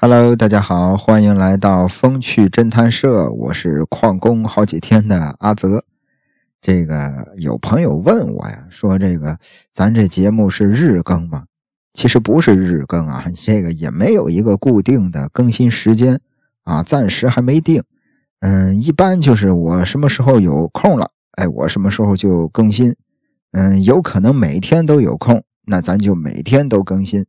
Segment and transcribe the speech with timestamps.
[0.00, 5.84] Hello，大家好，欢迎来到风趣侦探社，我是旷工好几天的阿泽。
[6.60, 9.40] 这个有朋友问我呀，说这个
[9.72, 11.46] 咱这节目是日更吗？
[11.94, 16.20] 其实不是日更啊，这个也没有一个固定的更新时间
[16.62, 17.82] 啊，暂时还没定。
[18.38, 22.94] 嗯，一般就是我什么时候有空了，哎，我什么时候就更新。
[23.50, 27.26] 嗯，有可能每天都有空，那咱就每天都更新。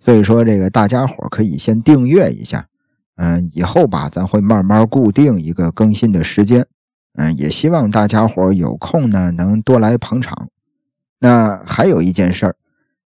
[0.00, 2.68] 所以说，这个大家伙可以先订阅一下，
[3.16, 6.66] 嗯，以后吧，咱会慢慢固定一个更新的时间，
[7.16, 10.48] 嗯，也希望大家伙有空呢，能多来捧场。
[11.18, 12.56] 那还有一件事儿，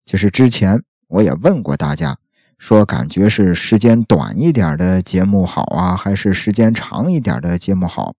[0.03, 2.17] 就是之前我也问过大家，
[2.57, 8.15] 说感觉是时间短一点的节目好啊，还是时间长一点的节目好？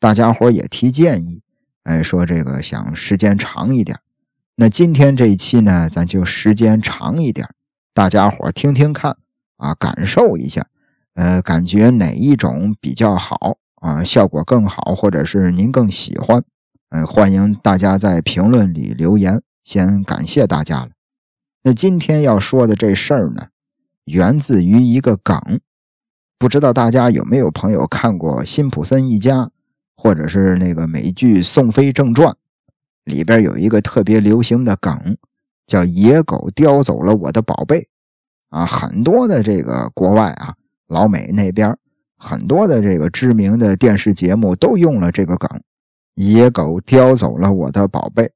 [0.00, 1.42] 大家伙也提建议，
[1.84, 4.00] 哎，说这个想时间长一点。
[4.56, 7.48] 那今天这一期呢，咱就时间长一点。
[8.00, 9.18] 大家伙听听看
[9.58, 10.66] 啊，感受一下，
[11.16, 14.02] 呃，感觉哪一种比较好啊？
[14.02, 16.42] 效果更好，或者是您更喜欢？
[16.88, 19.42] 嗯，欢迎大家在评论里留言。
[19.62, 20.92] 先感谢大家了。
[21.64, 23.48] 那今天要说的这事儿呢，
[24.06, 25.60] 源自于一个梗，
[26.38, 29.44] 不知道大家有没有朋友看过《辛普森一家》，
[29.94, 32.32] 或者是那个美剧《宋飞正传》，
[33.04, 35.18] 里边有一个特别流行的梗。
[35.66, 37.86] 叫野狗叼走了我的宝贝，
[38.50, 40.54] 啊，很多的这个国外啊，
[40.88, 41.76] 老美那边
[42.16, 45.48] 很多的这个知名的电视节目都用了这个梗，
[46.14, 48.30] 野狗叼走了我的宝贝。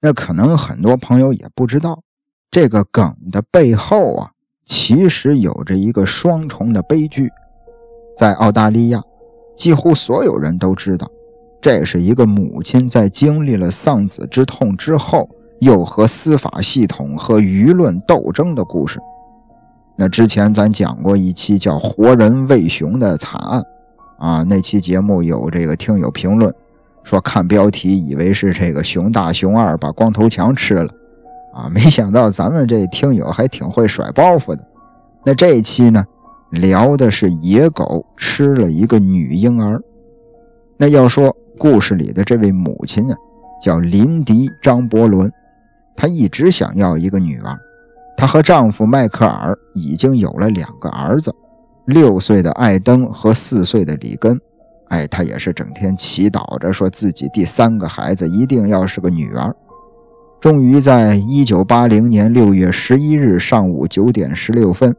[0.00, 2.02] 那可能很多朋友也不知道，
[2.50, 4.30] 这个梗的背后啊，
[4.64, 7.30] 其实有着一个双重的悲剧。
[8.16, 9.02] 在澳大利亚，
[9.56, 11.10] 几乎所有人都知道，
[11.60, 15.28] 这是一个母亲在经历了丧子之痛之后。
[15.60, 18.98] 又和司法系统和舆论斗争的故事。
[19.96, 23.62] 那之前咱讲过一期叫“活人喂熊”的惨案，
[24.18, 26.54] 啊，那期节目有这个听友评论
[27.02, 30.90] 说，看标题以为是这个熊大熊二把光头强吃了，
[31.54, 34.66] 啊，没想到咱们这听友还挺会甩包袱的。
[35.24, 36.04] 那这一期呢，
[36.50, 39.82] 聊的是野狗吃了一个女婴儿。
[40.78, 43.16] 那要说故事里的这位母亲啊，
[43.62, 45.30] 叫林迪·张伯伦。
[45.94, 47.58] 她一直想要一个女儿，
[48.20, 51.34] 她和丈夫迈克尔已经有了两个儿子，
[51.86, 54.38] 六岁的艾登和四岁的里根。
[54.88, 59.56] 哎，她也是整天祈祷着，说自己第三个孩子一定要是个女儿。
[60.38, 64.94] 终于在一九八零年六月十一日上午九点十六分，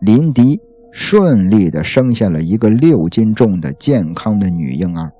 [0.00, 0.60] 林迪
[0.90, 5.12] 顺利地生下了一个六斤重的健康的女婴儿。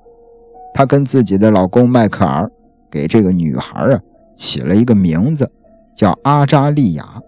[0.73, 2.51] 她跟自己的老公迈克尔
[2.91, 3.99] 给这个女孩啊。
[4.35, 5.49] 起了一个名字，
[5.95, 7.21] 叫阿扎利亚。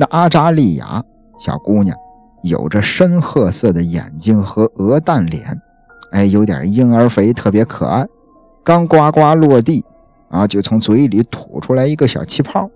[0.00, 1.02] 那阿扎利亚
[1.40, 1.96] 小姑娘
[2.44, 5.60] 有着深褐色的眼睛和鹅蛋脸，
[6.12, 8.06] 哎，有点婴儿肥，特别可爱。
[8.62, 9.84] 刚呱呱落地
[10.28, 12.70] 啊，就从嘴里吐出来一个小气泡。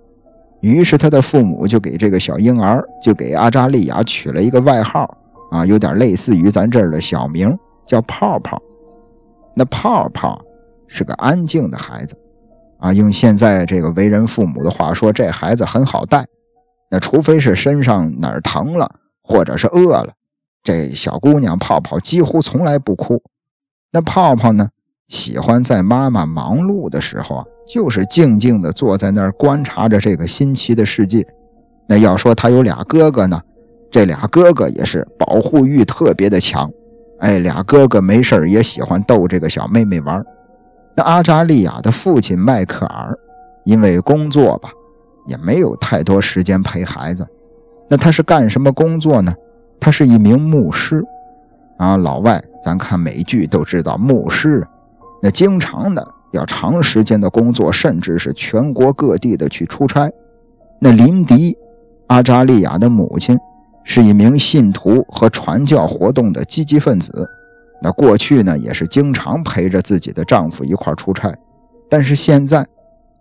[0.62, 5.16] 于是他的父母就给这个小婴儿，就给阿扎利亚取了一个外号
[5.52, 7.56] 啊，有点类似于咱这儿的小名，
[7.86, 8.60] 叫泡泡。
[9.54, 10.42] 那泡泡
[10.88, 12.16] 是个安静的孩子。
[12.78, 16.26] 啊，用现在这个为人父母的话说，这孩子很好带。
[16.92, 20.12] 那除非是身上哪儿疼了，或者是饿了，
[20.62, 23.22] 这小姑娘泡泡几乎从来不哭。
[23.92, 24.68] 那泡泡呢，
[25.08, 31.26] 喜欢在妈妈忙碌的时候啊，就是静静地坐在那儿观察着这个新奇的世界。
[31.88, 33.40] 那要说他有俩哥哥呢，
[33.90, 36.70] 这俩哥哥也是保护欲特别的强。
[37.20, 40.22] 哎，俩哥哥没事也喜欢逗这个小妹妹玩。
[40.94, 43.18] 那阿扎利亚的父亲迈克尔，
[43.64, 44.70] 因为工作吧，
[45.26, 47.26] 也没有太多时间陪孩子。
[47.88, 49.34] 那他是干什么工作呢？
[49.78, 51.04] 他是一名牧师。
[51.78, 54.66] 啊，老外咱看美剧都知道，牧师
[55.20, 60.10] 那经常的要长时间的工作，甚至是全国各地的去出差。
[60.78, 61.56] 那林迪，
[62.06, 63.38] 阿扎利亚的母亲，
[63.82, 67.28] 是一名信徒和传教活动的积极分子。
[67.82, 71.34] 那过去呢，也是经常陪着自己的丈夫一块出差，
[71.90, 72.64] 但是现在，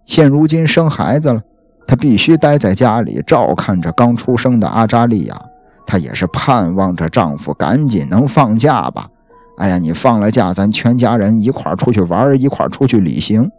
[0.06, 1.42] 现如今生孩子了，
[1.88, 5.42] 她必须待在家里照看着刚出生的阿扎利亚。
[5.86, 9.10] 她也是盼望着丈夫赶紧能放假吧。
[9.58, 13.52] 哎呀，你放了假，咱全家人一块出去玩，一块出去旅行。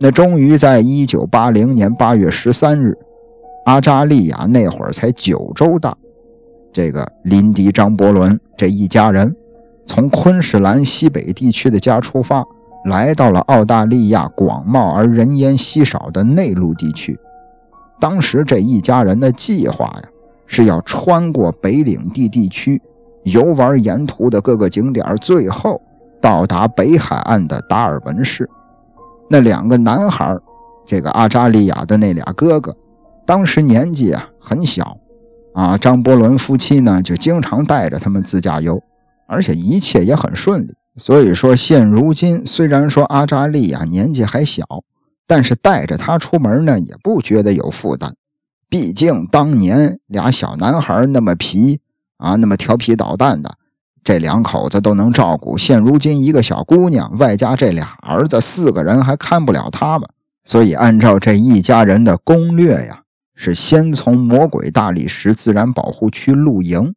[0.00, 2.96] 那终于在一九八零年八月十三日，
[3.66, 5.94] 阿扎利亚那会儿才九周大，
[6.72, 9.34] 这个林迪张伯伦这一家人。
[9.84, 12.44] 从昆士兰西北地区的家出发，
[12.84, 17.18] 来到了澳大利亚广袤而人烟稀少的内陆地区。
[18.00, 20.08] 当时这一家人的计划呀，
[20.46, 22.80] 是要穿过北领地地区，
[23.24, 25.80] 游玩沿途的各个景点，最后
[26.20, 28.48] 到达北海岸的达尔文市。
[29.28, 30.36] 那两个男孩，
[30.86, 32.74] 这个阿扎利亚的那俩哥哥，
[33.26, 34.96] 当时年纪啊很小，
[35.52, 38.82] 啊，张伯伦夫妻呢就经常带着他们自驾游，
[39.26, 40.74] 而且一切也很顺利。
[40.96, 44.64] 所以说，现如今虽然说阿扎利亚年纪还小，
[45.28, 48.14] 但是带着他出门呢也不觉得有负担。
[48.68, 51.80] 毕竟当年俩小男孩那么皮
[52.16, 53.54] 啊，那么调皮捣蛋的，
[54.02, 55.56] 这两口子都能照顾。
[55.56, 60.08] 现如今一个小姑娘，外加这俩儿子，四个人还看不了他们。
[60.44, 63.02] 所以按照这一家人的攻略呀，
[63.34, 66.94] 是先从魔鬼大理石自然保护区露营。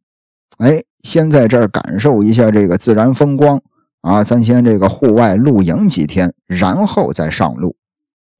[0.57, 3.61] 哎，先在这儿感受一下这个自然风光
[4.01, 7.75] 啊，咱先这个户外露营几天，然后再上路，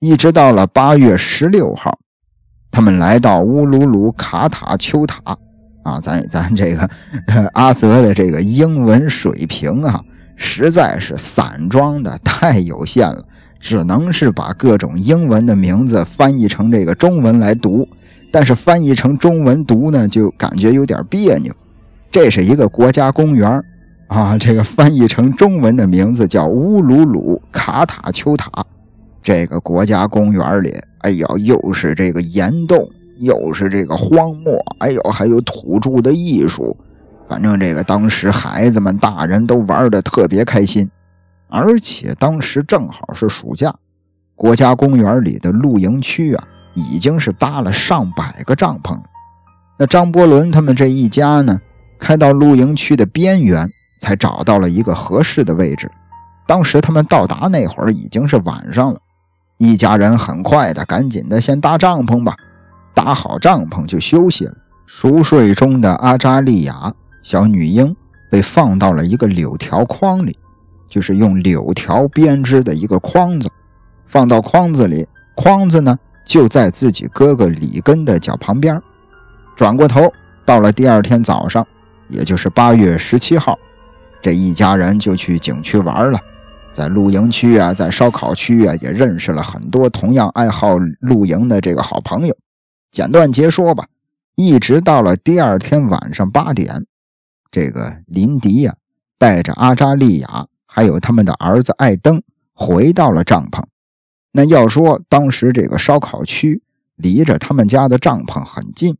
[0.04, 2.00] 一直到了八月十六号。
[2.72, 5.22] 他们来到乌鲁鲁卡塔丘塔，
[5.84, 6.90] 啊，咱咱这个
[7.54, 10.02] 阿泽的这个英文水平啊，
[10.36, 13.24] 实在是散装的太有限了，
[13.60, 17.88] 只能是把各种英文的名字翻译成这个中文来读，
[18.32, 21.54] 但是翻译成中文读呢，就感觉有点别扭。
[22.12, 23.64] 这是一个国家公园
[24.08, 28.50] 啊，这个翻译成中文的名字叫乌鲁鲁卡塔丘塔，
[29.22, 30.74] 这个国家公园里。
[31.00, 32.88] 哎呦，又是这个岩洞，
[33.18, 36.78] 又是这个荒漠，哎呦，还有土著的艺术，
[37.28, 40.88] 反正这个当时孩子们、大人都玩的特别开心，
[41.50, 43.74] 而且当时正好是暑假，
[44.36, 48.96] 国家公园里的露营区啊，已经是搭了上百个帐篷。
[49.80, 51.60] 那张伯伦他们这一家呢，
[51.98, 53.68] 开到露营区的边缘，
[54.02, 55.90] 才找到了一个合适的位置。
[56.46, 59.00] 当时他们到达那会儿已经是晚上了。
[59.64, 62.36] 一家人很快的，赶紧的先搭帐篷吧。
[62.96, 64.54] 搭好帐篷就休息了。
[64.88, 66.92] 熟睡中的阿扎利亚
[67.22, 67.96] 小女婴
[68.32, 70.36] 被放到了一个柳条筐里，
[70.90, 73.48] 就是用柳条编织的一个筐子，
[74.08, 75.08] 放到筐子里。
[75.36, 78.82] 筐子呢就在自己哥哥里根的脚旁边。
[79.56, 80.12] 转过头，
[80.44, 81.64] 到了第二天早上，
[82.08, 83.60] 也就是八月十七号，
[84.24, 86.20] 这一家人就去景区玩了。
[86.74, 92.36] 在露营区啊，在烧烤区啊，也认识了很多同样爱好露营的这个好朋友。
[92.92, 93.88] 简短截说吧，
[94.36, 96.86] 一直到了第二天晚上八点，
[97.52, 98.76] 这个林迪呀
[99.18, 102.24] 带着阿扎利亚还有他们的儿子艾登
[102.54, 103.64] 回到了帐篷。
[104.32, 106.64] 那要说当时这个烧烤区
[106.96, 108.98] 离着他们家的帐篷很近，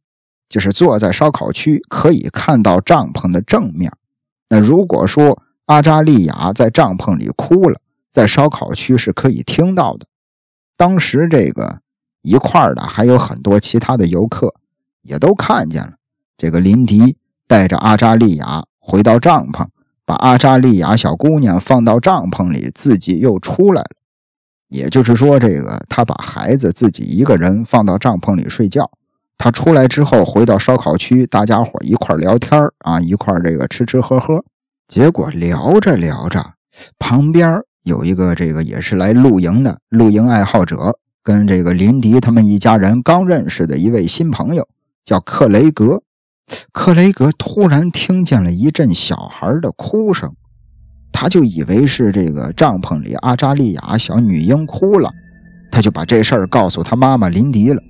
[0.50, 3.94] 就是坐在烧烤区可以看到帐篷的正面。
[4.50, 5.42] 那如果说，
[5.72, 7.80] 阿扎利亚在帐篷里哭了，
[8.10, 10.06] 在烧烤区是可以听到的。
[10.76, 11.80] 当时这个
[12.24, 14.54] 一块的还有很多其他的游客，
[15.02, 15.94] 也都看见了。
[16.38, 17.16] 这个林迪
[17.48, 19.66] 带着阿扎利亚回到帐篷，
[20.04, 23.96] 把阿扎利亚小姑娘放到帐篷里，自己又出来了。
[24.68, 28.92] 也就是说，这个他把孩子自己一个人放到帐篷里睡觉。
[29.38, 34.44] 他出来之后，回到烧烤区，大家伙一块聊天啊，一块这个吃吃喝喝。
[34.92, 36.56] 结果聊着聊着，
[37.00, 44.68] 旁边有一个这个也是来露营的露营爱好者，跟这个林迪他们一家人刚认识的一位新朋友
[45.06, 46.04] 叫克雷格。
[46.74, 50.36] 克雷格突然听见了一阵小孩的哭声，
[51.14, 55.10] 他就以为是这个帐篷里阿扎利亚小女婴哭了，
[55.72, 57.82] 他就把这事儿告诉他妈妈林迪了。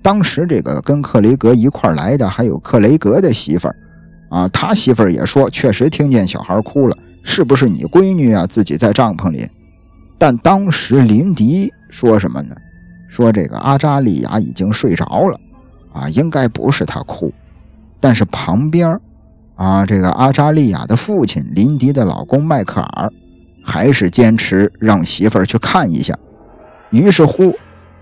[0.00, 3.74] 当时这个跟克雷格一块来的还有克雷格的媳妇儿。
[4.28, 8.46] 啊，他媳妇儿也说，确实听见小孩哭了，是不是你闺女啊？
[8.46, 9.48] 自己在帐篷里。
[10.18, 12.56] 但当时林迪说什么呢？
[13.08, 15.38] 说这个阿扎利亚已经睡着了，
[15.92, 17.32] 啊，应该不是他哭。
[18.00, 18.98] 但是旁边，
[19.54, 23.10] 啊，这个阿扎利亚的父亲林迪的老公迈克尔，
[23.64, 26.14] 还是坚持让媳妇儿去看一下。
[26.90, 27.54] 于是乎，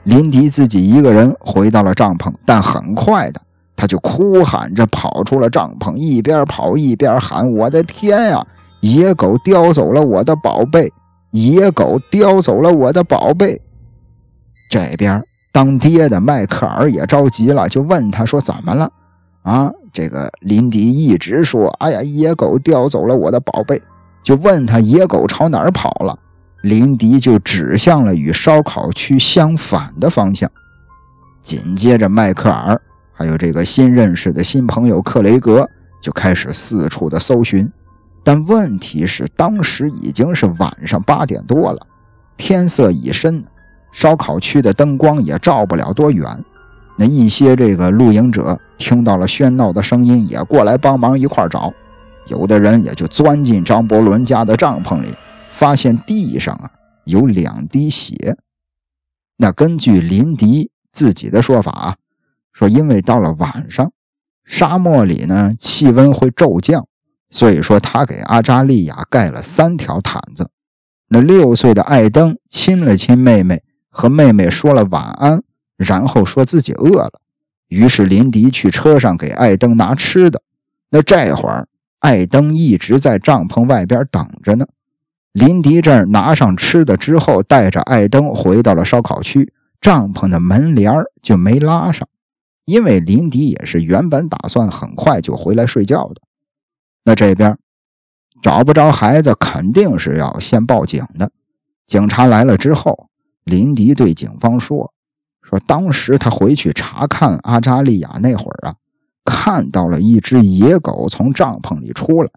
[0.02, 3.40] 林迪自己一个人回到了帐篷，但很快的。
[3.76, 8.46] 他就哭喊着跑出了帐篷，一边跑一边喊：“我的天呀！
[8.80, 10.92] 野狗叼走了我的宝贝！
[11.32, 13.60] 野狗叼走了我的宝贝！”
[14.70, 18.90] 这边当爹的迈克尔也着急了，就问他说：“怎么了？”
[19.42, 23.80] 啊，这个林迪一直说：“哎呀，野狗叼走了我的宝贝。”
[24.24, 26.18] 就问他野狗朝哪儿跑了，
[26.62, 30.50] 林迪就指向了与烧烤区相反的方向。
[31.42, 32.80] 紧接着，迈克尔。
[33.24, 35.66] 还有这个新认识的新朋友克雷格
[36.02, 37.72] 就开始四处的搜寻，
[38.22, 41.86] 但问题是当时已经是晚上八点多了，
[42.36, 43.42] 天色已深，
[43.94, 46.44] 烧烤区的灯光也照不了多远。
[46.98, 51.72] 那一些这个露营者听到了喧闹的声音，也过来帮忙一块找。
[52.26, 55.08] 有的人也就钻进张伯伦家的帐篷里，
[55.50, 56.70] 发现地上啊
[57.04, 58.36] 有两滴血。
[59.38, 61.96] 那根据林迪自己的说法啊，
[62.54, 63.92] 说因为到了晚上，
[64.46, 66.86] 沙漠里呢气温会骤降，
[67.28, 70.48] 所以说他给阿扎利亚盖了三条毯子。
[71.08, 75.42] 那六岁的艾登亲了亲妹妹，和妹妹说了晚安。
[75.76, 77.20] 然后说自己饿了，
[77.66, 80.40] 于是林迪去车上给艾登拿吃的。
[80.90, 81.66] 那这会儿，
[81.98, 84.66] 艾登一直在帐篷外边等着呢。
[85.32, 92.06] 林迪这儿拿上吃的之后，带着艾登回到了烧烤区，帐篷的门帘就没拉上，
[92.64, 96.20] 因为林迪也是原本打算很快就回来睡觉的。
[97.04, 97.58] 那这边
[98.42, 101.30] 找不着孩子，肯定是要先报警的。
[101.86, 103.08] 警察来了之后，
[103.44, 104.92] 林迪对警方说。
[105.42, 108.76] 说当时他回去查看阿扎利亚那会儿啊，
[109.22, 112.30] 看到了一只野狗从帐篷里出来，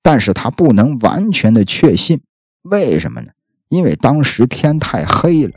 [0.00, 2.22] 但是他不能完全的确信，
[2.62, 3.32] 为什么呢？
[3.68, 5.52] 因为当时天太黑了，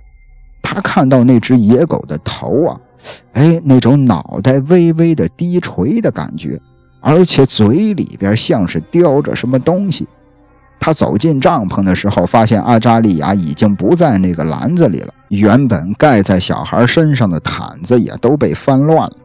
[0.70, 2.78] 他看到那只野狗的头啊，
[3.32, 6.60] 哎，那种脑袋微微的低垂的感觉，
[7.00, 10.06] 而且嘴里边像是叼着什么东西。
[10.78, 15.14] 他走进帐篷的时候，发现阿扎利亚已经不在那个篮子里了。
[15.30, 19.16] 原本盖在小孩身上的毯子也都被翻乱了。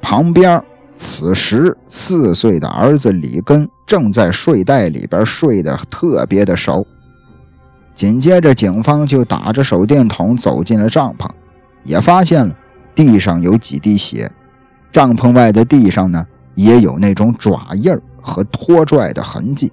[0.00, 0.62] 旁边，
[0.94, 6.86] 此时四岁的儿子里根正在睡袋里边睡得特别的熟。
[7.94, 11.28] 紧接着，警方就打着手电筒走进了帐篷，
[11.84, 12.56] 也发现了
[12.94, 14.30] 地上有几滴血。
[14.90, 19.70] 帐篷外的地上呢，也有那种爪印和拖拽的痕迹。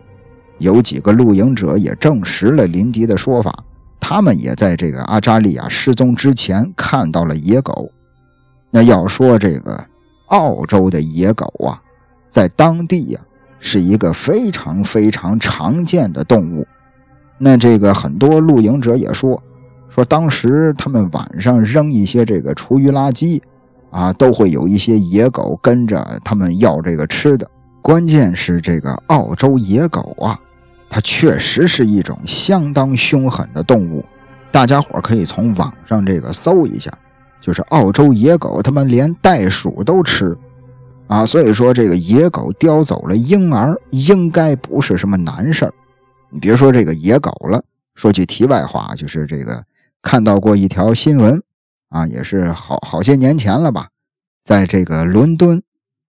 [0.57, 3.63] 有几个露营者也证实了林迪的说法，
[3.99, 7.89] 他们也在这个阿扎利亚失踪之前看到了野狗。
[8.69, 9.85] 那要说这个
[10.27, 11.81] 澳洲的野狗啊，
[12.29, 13.19] 在当地呀
[13.59, 16.67] 是一个非常非常常见的动物。
[17.39, 19.41] 那这个很多露营者也说，
[19.89, 23.41] 说当时他们晚上扔一些这个厨余垃圾，
[23.89, 27.49] 啊，都会有一些野狗跟着他们要这个吃的。
[27.81, 30.39] 关键是这个澳洲野狗啊。
[30.91, 34.03] 它确实是一种相当凶狠的动物，
[34.51, 36.91] 大家伙可以从网上这个搜一下，
[37.39, 40.35] 就是澳洲野狗，他们连袋鼠都吃，
[41.05, 45.73] 啊，所以说这个野狗叼走了婴儿，应该不是什么难事儿。
[46.29, 47.63] 你别说这个野狗了，
[47.95, 49.63] 说句题外话，就是这个
[50.01, 51.41] 看到过一条新闻，
[51.89, 53.89] 啊，也是好好些年前了吧，
[54.43, 55.61] 在这个伦敦，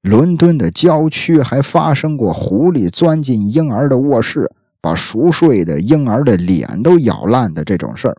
[0.01, 4.51] 伦敦的郊区还发生过狐狸钻进婴儿的卧室。
[4.83, 8.17] 把熟睡的婴儿的脸都咬烂的这种事儿，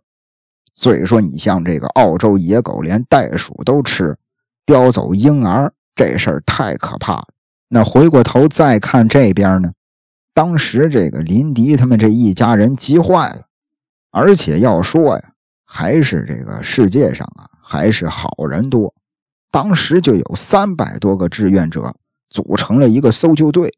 [0.75, 4.17] 所以说你像这个澳洲野狗连袋鼠都吃，
[4.65, 7.27] 叼走婴儿这事儿太可怕了。
[7.69, 9.73] 那回过头再看这边呢，
[10.35, 13.43] 当时这个林迪他们这一家人急坏了，
[14.11, 15.33] 而且要说呀，
[15.64, 18.93] 还是这个世界上啊还是好人多，
[19.53, 21.95] 当时就有三百多个志愿者
[22.29, 23.73] 组成了一个搜救队，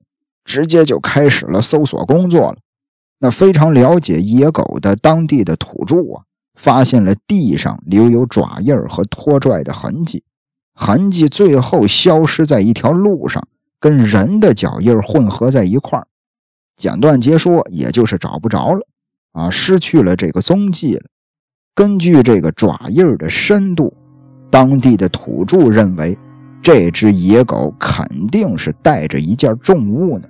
[0.46, 2.56] 直接就开始了搜索工作了。
[3.18, 10.24] 那非常了解野狗的当地的土著啊，发现了地上留有爪印和拖拽的痕迹，
[10.74, 13.46] 痕迹最后消失在一条路上，
[13.78, 16.06] 跟人的脚印混合在一块儿。
[16.76, 18.86] 简短截说，也就是找不着了
[19.32, 21.04] 啊，失去了这个踪迹了。
[21.74, 23.92] 根据这个爪印的深度，
[24.50, 26.16] 当地的土著认为，
[26.62, 30.28] 这只野狗肯定是带着一件重物呢。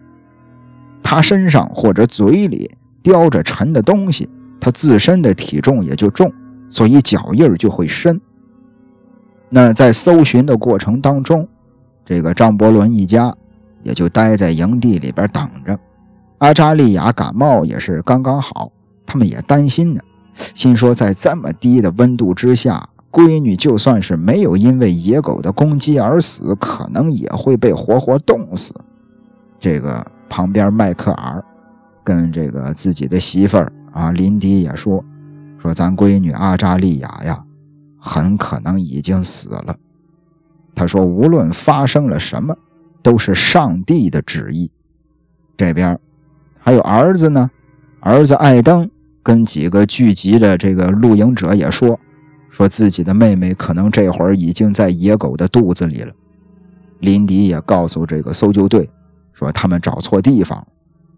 [1.03, 2.71] 它身上或者嘴里
[3.03, 4.29] 叼着沉的东西，
[4.61, 6.33] 它自身的体重也就重，
[6.69, 8.21] 所以脚印就会深。
[9.51, 11.49] 那在搜寻的过程当中，
[12.05, 13.33] 这个张伯伦一家
[13.83, 15.79] 也就待在营地里边等着。
[16.39, 18.71] 阿扎利亚感冒也是刚刚好，
[19.05, 20.01] 他们也担心呢，
[20.55, 28.75] 心说在这么低的温度之下，闺女就算是没有因为野狗的攻击而死，可能也会被活活冻死。
[29.61, 30.07] 这个。
[30.29, 31.43] 旁边，迈克尔
[32.03, 35.03] 跟这个自己的媳妇儿啊，林迪也说
[35.57, 37.45] ：“说咱闺女阿扎利亚呀，
[37.97, 39.77] 很可能已经死了。”
[40.75, 42.57] 他说：“无论发生了什么，
[43.05, 44.69] 都是上帝的旨意。”
[45.57, 45.97] 这边
[46.67, 47.49] 还有儿子呢，
[48.01, 48.91] 儿子艾登
[49.23, 51.97] 跟几个聚集的这个露营者也说
[52.51, 56.13] ：“说自己的妹妹可能这会儿已经在野狗的肚子里了。”
[56.99, 58.91] 林迪也告诉这个搜救队。
[59.33, 60.67] 说他们找错地方，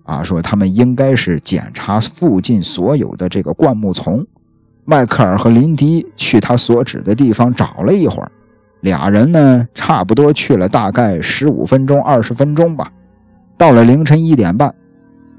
[0.03, 4.27] 啊，说他们应该是检查附近所有的这个灌木丛。
[4.85, 8.31] 迈克尔和林迪去他所指的地方找了一会儿，
[8.81, 12.93] 俩人呢，差不多去了大概十五分钟、二十分钟吧。
[13.57, 14.75] 到了凌晨一点半，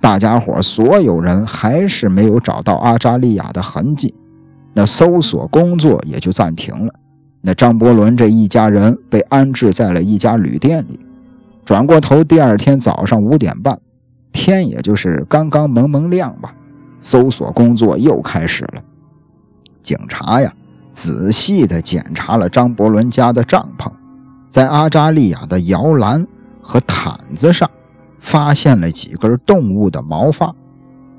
[0.02, 4.14] 大家伙所有人还是没有找到阿扎利亚的痕迹，
[4.74, 6.94] 那搜索工作也就暂停了。
[7.42, 11.00] 那张伯伦这一家人被安置在了一家旅店里。
[11.66, 13.80] 转过头，第二天早上五点半，
[14.32, 16.54] 天也就是刚刚蒙蒙亮吧，
[17.00, 18.82] 搜索工作又开始了。
[19.84, 20.54] 警察呀。
[20.92, 23.90] 仔细地检查了张伯伦家的帐篷，
[24.50, 26.28] 在阿扎利亚的摇篮
[26.62, 27.70] 和毯子上，
[28.20, 30.54] 发现了几根动物的毛发，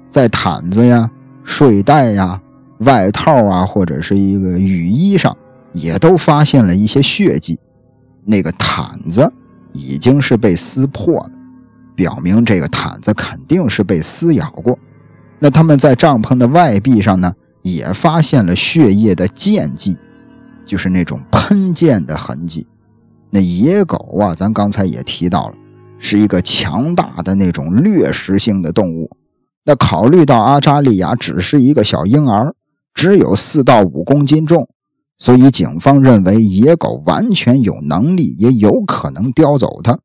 [0.08, 1.10] 在毯子呀、
[1.44, 2.40] 睡袋呀、
[2.78, 5.36] 外套啊，或者是一个雨衣上，
[5.72, 7.58] 也都发现了一些血迹。
[8.24, 9.32] 那个毯子
[9.72, 11.30] 已经是被撕破了，
[11.94, 14.78] 表明这个毯子肯定是被撕咬过。
[15.38, 17.34] 那他们在帐篷的外壁上呢？
[17.62, 19.94] 也发现了血液的溅迹，
[20.64, 22.66] 就是那种喷溅的痕迹。
[23.28, 25.54] 那野狗啊，咱刚才也提到了，
[26.00, 29.16] 是一个强大的那种掠食性的动物。
[29.64, 32.54] 那考虑到阿扎利亚只是一个小婴儿，
[32.94, 34.68] 只有四到五公斤重，
[35.18, 40.00] 所以警方认为野狗完全有能力，也有可能叼走它。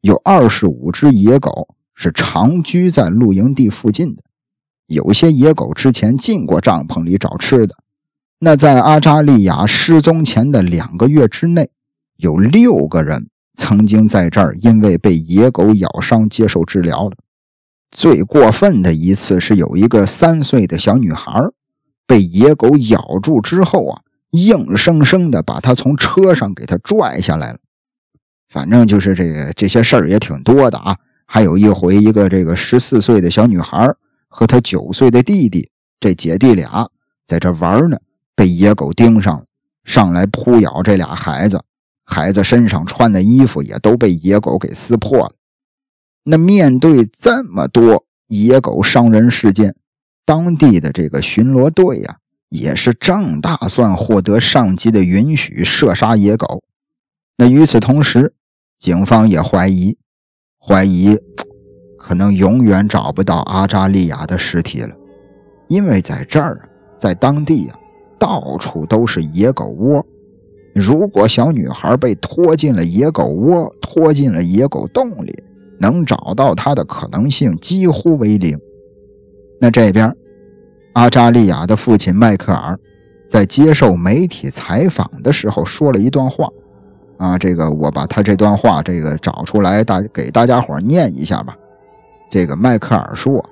[0.00, 4.22] 有二十五只野狗是长居在露营地附近的。
[4.86, 7.74] 有些野狗之前进过帐篷里找吃的。
[8.40, 11.70] 那在阿扎利亚失踪前的两个月之内，
[12.16, 17.16] 有六个人曾经在这儿因为被野狗咬伤接受治疗了。
[17.90, 21.32] 最过分的一次是有一个三岁的小女孩
[22.06, 27.58] 被野狗咬住之后啊，硬生生的把她从车上给她拽下来了。
[28.48, 30.96] 反正就是这个这些事儿也挺多的啊。
[31.26, 33.94] 还有一回，一个这个十四岁的小女孩。
[34.36, 35.70] 和她九岁的弟弟，
[36.00, 36.90] 这姐弟俩
[37.24, 37.98] 在这玩呢，
[38.34, 39.44] 被野狗盯上了，
[39.84, 41.62] 上来扑咬这俩孩子，
[42.04, 45.34] 孩子身上穿的衣服也都被野狗给撕破了。
[46.24, 49.74] 那面对这么多野狗伤人事件，
[50.24, 56.62] 当地的这个巡逻队呀，也是正打算获得上级的允许射杀野狗。
[57.36, 58.34] 那与此同时，
[58.78, 59.98] 警方也怀疑，
[60.58, 61.18] 怀疑。
[61.98, 64.94] 可能永远找不到阿扎利亚的尸体了，
[65.68, 67.78] 因为在这儿，在当地啊，
[68.18, 70.06] 到处都是野狗窝。
[70.74, 75.32] 如果小女孩被拖进了野狗窝，拖进了野狗洞里，
[75.78, 78.58] 能找到她的可能性几乎为零。
[79.60, 80.14] 那这边，
[80.94, 82.78] 阿扎利亚的父亲迈克尔
[83.28, 86.48] 在接受媒体采访的时候说了一段话，
[87.18, 91.56] 啊，这个我把他这段话这个找出来，大给大家伙念一下吧。
[92.30, 93.44] 这个迈克尔说：“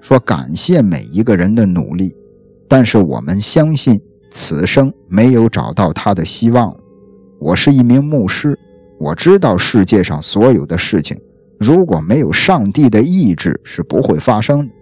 [0.00, 2.14] 说感谢每一个人的努力，
[2.68, 6.74] 但是我们相信此生没有找到他的希望。
[7.38, 8.58] 我是一名牧师，
[8.98, 11.16] 我知道世界上所有的事情，
[11.58, 14.72] 如果没有上帝的意志是不会发生的。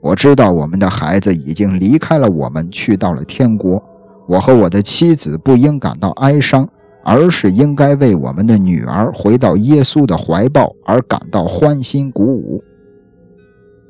[0.00, 3.82] 我知道我们的孩子已经离开了我们，去到了天国。
[4.26, 6.68] 我和我的妻子不应感到哀伤，
[7.04, 12.62] 而是应该为我们的女儿回到耶稣的怀抱而感到欢欣鼓舞。”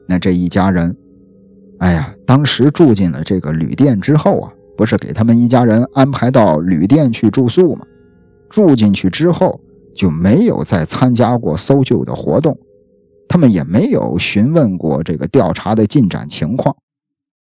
[0.07, 0.95] 那这一家人，
[1.79, 7.85] 哎呀，当时住进了这个旅店之后啊，不是给他们一家人安排到旅店去住宿吗？
[8.49, 9.61] 住进去之后
[9.95, 12.59] 就没有再参加过搜救的活动，
[13.29, 16.77] 他们也没有询问过这个调查的进展情况。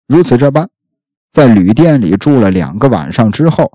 [0.09, 0.69] 如此这般，
[1.31, 3.71] 在旅店里住了两个晚上之后，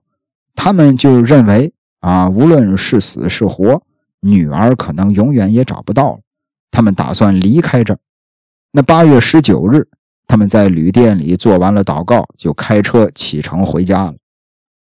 [0.56, 3.82] 他们就认为啊，无论是死是活，
[4.20, 6.20] 女儿可能永远也找不到了。
[6.72, 8.00] 他们打算离开这儿。
[8.72, 9.88] 那八月十九日，
[10.28, 14.16] 他们在旅店里做完了祷告，就开车启程回家了。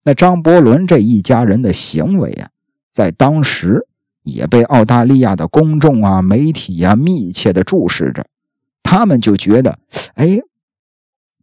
[0.04, 2.50] 那张伯伦这一家人的行为啊，
[2.92, 3.88] 在当时
[4.24, 8.26] 也被澳大利亚的公众啊、媒体呀密切的注视着。
[8.84, 9.80] 他们就觉得，
[10.14, 10.40] 哎，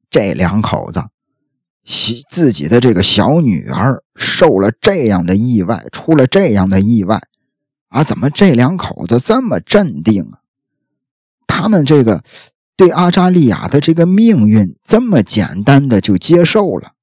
[0.09, 1.03] 这两口子，
[2.29, 7.21] 自己的这个小女儿受了这样的意外，出了这样的意外，
[7.89, 10.39] 啊，怎么这两口子这么镇定啊？
[11.49, 12.23] 他们这个
[12.83, 16.95] 对阿扎利亚的这个命运这么简单的就接受了，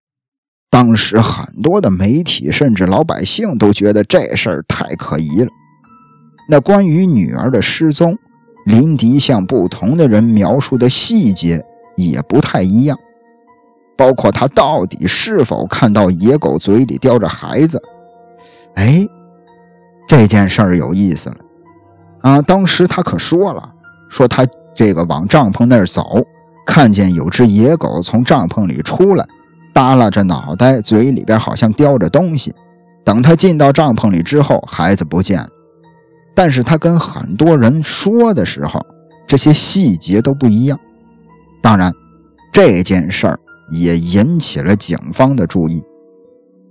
[0.70, 5.48] 当时很多的媒体甚至老百姓都觉得这事儿太可疑了。
[6.50, 8.18] 那关于女儿的失踪，
[8.66, 11.64] 林迪向不同的人描述的细节
[11.96, 13.00] 也不太一样，
[13.98, 17.82] 包括他到底是否看到野狗嘴里叼着孩子。
[18.76, 19.08] 哎，
[20.10, 21.38] 这件事儿有意思了
[22.20, 22.42] 啊！
[22.42, 23.76] 当时他可说了。
[24.12, 24.44] 说他
[24.80, 26.26] 这个往帐篷那儿走，
[26.66, 29.28] 看见有只野狗从帐篷里出来，
[29.74, 32.56] 耷拉着脑袋，嘴里边好像叼着东西。
[33.04, 35.50] 等他进到帐篷里之后，孩子不见了。
[36.34, 38.80] 但是他跟很多人说的时候，
[39.28, 40.80] 这些细节都不一样。
[41.62, 41.94] 当然，
[42.50, 43.38] 这件事儿
[43.70, 45.84] 也引起了警方的注意。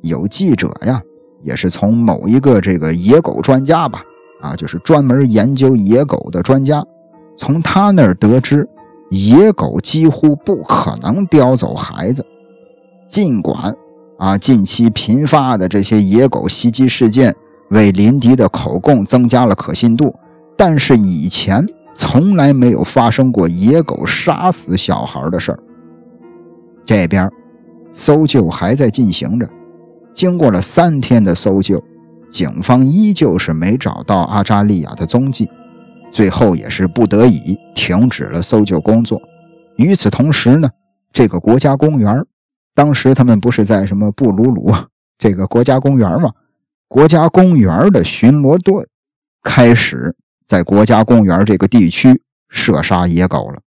[0.00, 0.98] 有记者呀，
[1.42, 4.02] 也是从某一个这个野狗专家吧，
[4.40, 6.82] 啊，就是专门研究野狗的专家，
[7.38, 8.68] 从他那儿得知，
[9.10, 12.26] 野狗几乎不可能叼走孩子。
[13.08, 13.72] 尽管
[14.18, 17.34] 啊，近期频发的这些野狗袭击事件。
[17.70, 20.14] 为林迪的口供增加了可信度，
[20.56, 25.58] 但是以前从来没有发生过野狗杀死小孩的事儿。
[26.86, 27.30] 这边
[27.92, 29.46] 搜救还在进行着，
[30.14, 31.84] 经过了三天的搜救，
[32.30, 35.46] 警方依旧是没找到阿扎利亚的踪迹，
[36.10, 39.20] 最后也是不得已停止了搜救工作。
[39.76, 40.70] 与此同时呢，
[41.12, 42.24] 这个国家公园，
[42.74, 44.74] 当时他们不是在什么布鲁鲁
[45.16, 46.32] 这个国家公园吗？
[46.88, 48.88] 国家公园的巡逻队
[49.42, 50.16] 开始
[50.46, 53.60] 在国家公园这个地区射杀野狗了。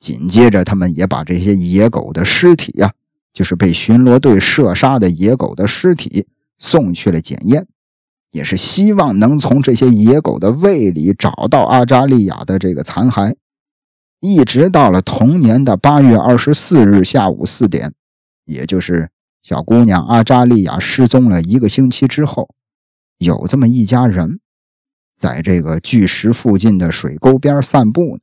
[0.00, 2.92] 紧接着，他们也把这些野狗的尸体呀，
[3.32, 6.26] 就是被巡逻队射杀的野狗的尸体
[6.56, 7.66] 送去了检验，
[8.30, 13.34] 也是希望能从这些野狗的胃里找到阿扎利亚的这个残骸。
[14.20, 17.92] 一直到了同年的八月二十四日下午四点，
[18.44, 19.10] 也就是。
[19.40, 22.50] 小姑娘阿扎利亚失踪了一个星期之后，
[23.16, 24.40] 有这么一家人，
[25.16, 28.22] 在这个巨石附近的水沟边散步呢。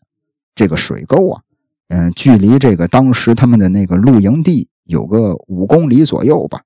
[0.53, 1.41] 这个水沟啊，
[1.87, 6.61] 嗯，距离这个当时他们的那个露营地有个五公里左右吧。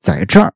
[0.00, 0.54] 在这儿，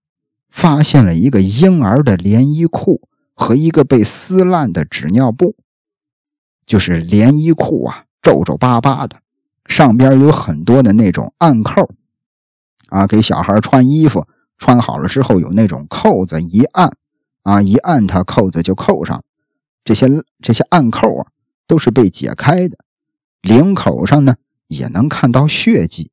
[0.48, 5.56] 发现了一个婴儿的连衣裤和一个被撕烂的纸尿布，
[6.66, 9.20] 就是连衣裤啊，皱皱巴巴的，
[9.66, 11.90] 上边有很多的那种暗扣。
[12.88, 16.96] 啊，给小孩穿衣服，穿好了之后有那种扣子，一按，
[17.42, 19.24] 啊，一按它扣子就扣上。
[19.84, 20.08] 这些
[20.40, 21.26] 这些暗扣啊，
[21.66, 22.78] 都是被解开的。
[23.42, 24.36] 领口上呢
[24.68, 26.10] 也能看到血迹。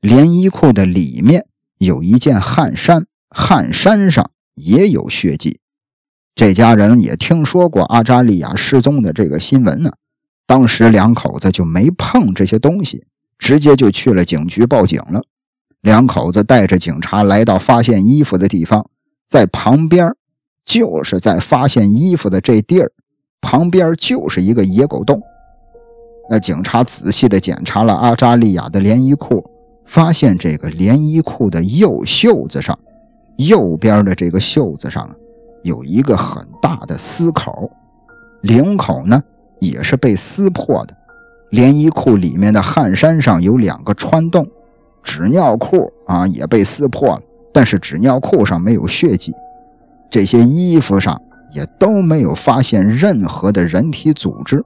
[0.00, 1.46] 连衣裤的里面
[1.78, 5.58] 有一件汗衫，汗衫上也有血迹。
[6.34, 9.92] 这家人也听说过阿扎利亚失踪的这个新闻呢。
[10.46, 13.04] 当时两口子就没碰这些东西，
[13.38, 15.22] 直接就去了警局报警了。
[15.80, 18.88] 两口子带着警察来到发现衣服的地方，
[19.28, 20.12] 在旁边，
[20.64, 22.92] 就是在发现衣服的这地儿
[23.40, 25.20] 旁边就是一个野狗洞。
[26.30, 29.44] 那警察仔细的检查了阿扎利亚的连衣裤，
[29.84, 32.78] 发现这个连衣裤的右袖子上，
[33.36, 35.08] 右边的这个袖子上
[35.62, 37.70] 有一个很大的撕口，
[38.42, 39.22] 领口呢
[39.60, 40.96] 也是被撕破的。
[41.50, 44.46] 连衣裤里面的汗衫上有两个穿洞。
[45.02, 49.34] 纸尿裤啊也被撕破了，但是纸尿裤上没有血迹，
[50.08, 54.64] 这些衣服上也都没有发现任何的人体组织，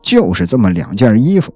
[0.00, 1.52] 就是这么两件衣服。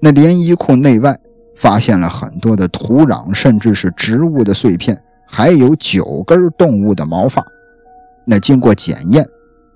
[0.00, 1.18] 那连衣裤内外
[1.56, 7.44] 发现了很多的土壤，甚至是植物的碎片，还有九根动物的毛发。
[8.26, 9.26] 那经过检验，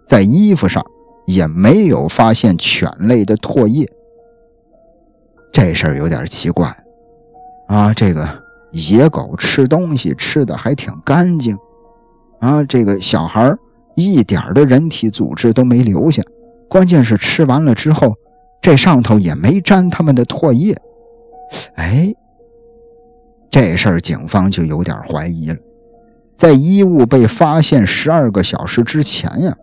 [0.06, 0.84] 在衣服上
[1.26, 3.88] 也没有发现犬类的唾液。
[5.52, 6.74] 这事儿有点奇怪。
[7.68, 8.26] 啊，这个
[8.72, 11.56] 野狗吃东西吃的还挺干净，
[12.40, 13.54] 啊，这个小孩
[13.94, 16.22] 一点的人体组织都没留下，
[16.68, 18.14] 关键是吃完了之后，
[18.62, 20.74] 这上头也没沾他们的唾液。
[21.74, 22.14] 哎，
[23.50, 25.56] 这事儿警方就有点怀疑了。
[26.34, 29.56] 在衣物被发现十二个小时之前呀，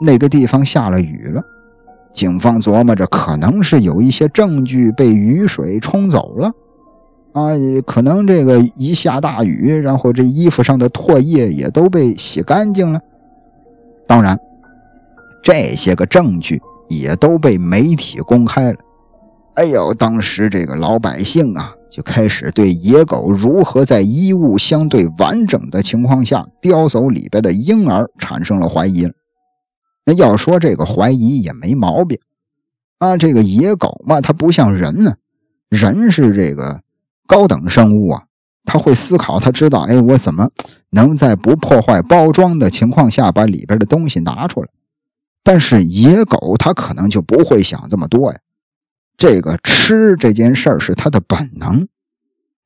[0.00, 1.42] 那个地方下了雨了，
[2.12, 6.52] 警方琢磨着可能是有一些证据被雨水冲走了。
[7.32, 7.50] 啊，
[7.84, 13.00] 可能这个一下大雨，然后这衣服上的唾液也都被洗干净了。
[14.06, 14.38] 当然，
[15.42, 18.78] 这些个证据也都被媒体公开了。
[19.54, 29.12] 哎呦，当时这个老百姓啊，就开始对野狗如何在衣物相对完整的情况下叼走里边的婴儿产生了怀疑了。
[30.06, 32.18] 那要说这个怀疑也没毛病
[32.98, 35.14] 啊，这个野狗嘛，它不像人呢，
[35.68, 36.80] 人是这个。
[37.26, 38.24] 高等生物啊，
[38.66, 40.50] 他会思考，他知道，哎，我怎么
[40.90, 44.68] 能在不破坏包装的情况下把里边的东西拿出来？
[45.42, 48.38] 但是野狗它可能就不会想这么多呀。
[49.16, 51.86] 这个吃这件事儿是他的本能，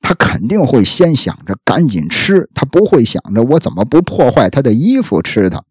[0.00, 5.64] 他肯定会先想着赶紧吃，他不会想着我怎么不破坏他的衣服吃它。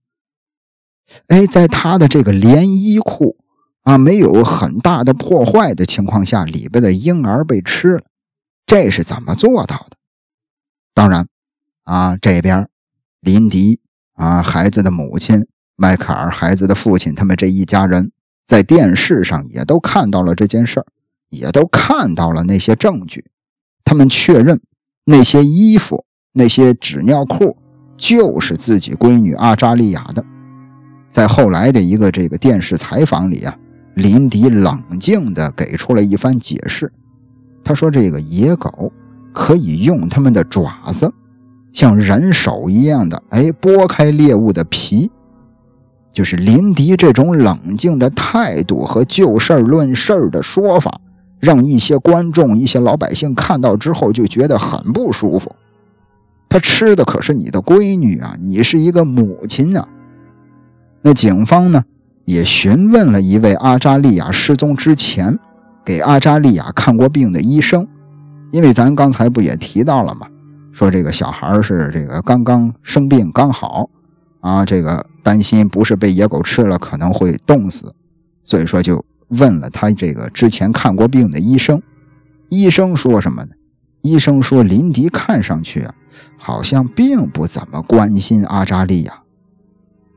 [1.28, 3.38] 哎，在他的这个连衣裤
[3.84, 8.04] 啊没有很大的破坏的情况下，里边的婴儿被吃了。
[8.66, 9.98] 这是怎么做到的？
[10.94, 11.28] 当然，
[11.84, 12.68] 啊，这边
[13.22, 13.80] 林迪
[14.14, 18.12] 啊，孩子的母亲迈克尔，孩子的父亲，他们这一家人
[18.48, 20.86] 在电视上也都看到了这件事儿，
[21.30, 23.26] 也都看到了那些证据。
[23.84, 24.60] 他们确认
[25.04, 27.58] 那些衣服、那些纸尿裤
[27.98, 30.24] 就是自己闺女阿扎利亚的。
[31.10, 33.58] 在后来的一个这个电视采访里啊，
[33.96, 36.92] 林迪冷静地给出了一番解释。
[37.66, 38.92] 他说：“这个野狗
[39.34, 41.12] 可以用它们的爪子，
[41.74, 45.12] 像人手一样的，哎，剥开猎物的皮。
[46.18, 51.00] 就是林迪这种冷静的态度和就事论事的说法，
[51.40, 55.56] 让一些观众、一些老百姓看到之后就觉得很不舒服。
[56.50, 59.88] 他吃的可是你的闺女啊，你是一个母亲啊。
[61.04, 61.84] 那警方呢，
[62.26, 65.38] 也询问了一位阿扎利亚失踪之前。”
[65.86, 67.88] 给阿扎利亚看过病的医生，
[68.52, 70.26] 因为咱刚才不也提到了吗？
[70.74, 73.88] 说这个小孩是这个刚刚生病刚好，
[74.48, 77.94] 啊，这个担心不是被野狗吃了可能会冻死，
[78.44, 81.82] 所以说就问了他这个之前看过病的医生。
[82.50, 83.52] 医生说什么呢？
[84.02, 85.94] 医生说林迪看上去啊，
[86.38, 89.22] 好像并不怎么关心阿扎利亚。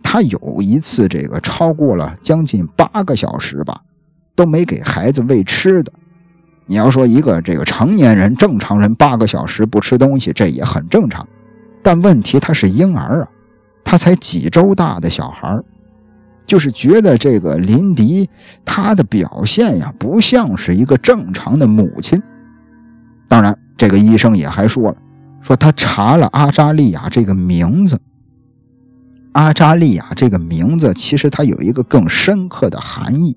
[0.03, 3.83] 他有一次这个超过了将近八个小时吧。
[4.37, 5.93] 都没给孩子喂吃的。
[6.65, 11.29] 你要说一个这个成年人、正常人八个小时不吃东西，这也很正常。
[11.83, 13.29] 但问题他是婴儿啊，
[13.91, 15.61] 他才几周大的小孩
[16.47, 18.31] 就是觉得这个林迪
[18.65, 22.23] 他的表现呀，不像是一个正常的母亲。
[23.27, 24.97] 当然，这个医生也还说了，
[25.41, 28.01] 说他查了阿扎利亚这个名字。
[29.33, 33.37] 阿扎利亚这个名字其实它有一个更深刻的含义。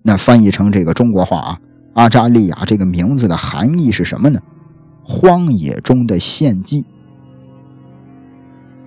[0.00, 1.60] 那翻译成这个中国话啊，
[1.92, 4.40] 阿扎利亚这个名字的含义是什么呢？
[5.02, 6.86] 荒野中的献祭。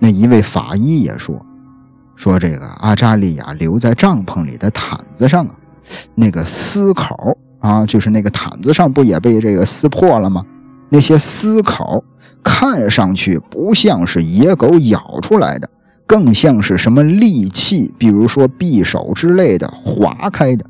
[0.00, 1.40] 那一位法医也说，
[2.16, 5.54] 说这个阿扎利亚留在帐篷里的毯子上啊，
[6.14, 10.44] 那个丝口啊，就是那个毯子上不也被这个撕破了吗？
[10.88, 12.02] 那些丝口
[12.42, 15.68] 看上去不像是野狗咬出来的，
[16.06, 20.64] 更像是什么利器，比如说匕首之类的划开的。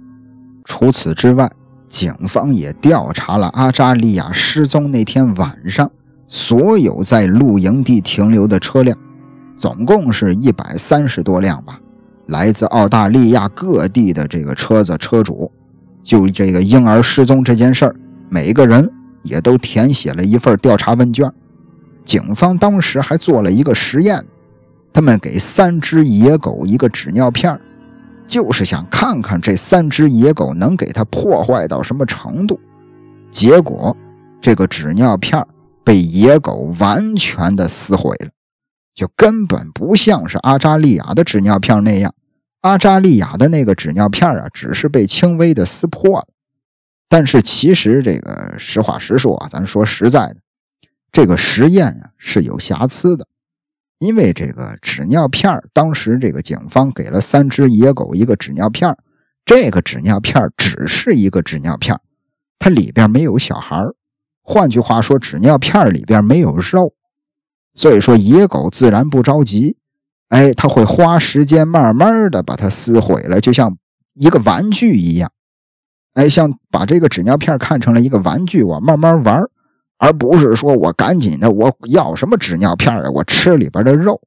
[0.65, 1.51] 除此之外，
[1.89, 5.91] 警方也调查了阿扎利亚失踪那天晚上
[6.29, 8.97] 所有在露营地停留的车辆，
[9.61, 11.79] 总共是一百三十多辆吧，
[12.29, 15.53] 来自澳大利亚各地的这个车子车主，
[16.03, 17.95] 就这个婴儿失踪这件事儿，
[18.31, 18.91] 每个人
[19.23, 21.31] 也都填写了一份调查问卷。
[22.07, 24.25] 警方当时还做了一个实验，
[24.95, 27.61] 他们给三只野狗一个纸尿片
[28.27, 32.59] 就是想看看这三只野狗能给它破坏到什么程度，
[33.31, 33.95] 结果
[34.41, 35.47] 这个纸尿片
[35.85, 38.31] 被野狗完全的撕毁了，
[38.95, 42.15] 就根本不像是阿扎利亚的纸尿片那样。
[42.63, 46.29] 阿扎利亚的那个纸尿片啊，只是被轻微的撕破了。
[47.09, 50.37] 但是其实这个实话实说啊，咱说实在的，
[51.11, 53.27] 这个实验啊是有瑕疵的。
[53.99, 58.97] 因为这个纸尿片当时这个警方给了三只野狗一个纸尿片
[59.45, 61.99] 这个纸尿片只是一个纸尿片
[62.59, 63.77] 它里边没有小孩
[64.43, 66.95] 换句话说，纸尿片里边没有肉，
[67.75, 69.77] 所以说野狗自然不着急，
[70.29, 73.77] 哎，它会花时间慢慢的把它撕毁了，就像
[74.15, 75.31] 一个玩具一样，
[76.15, 79.43] 哎，像把这个纸尿片看成了一个玩具，我慢慢玩
[79.99, 83.11] 而不是说我赶紧的，我要什么纸尿片啊？
[83.11, 84.21] 我吃里边的肉。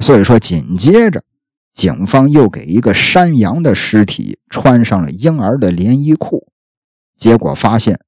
[0.00, 1.22] 所以说，紧接着，
[1.72, 6.48] 警方又给一个山羊的尸体穿上了婴儿的连衣裤，
[7.16, 7.98] 结果发现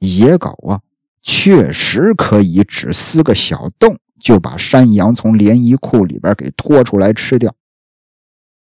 [0.00, 0.80] 野狗啊，
[1.28, 7.54] 确实可以只撕个小洞就把山羊从连衣裤里边给拖出来吃掉。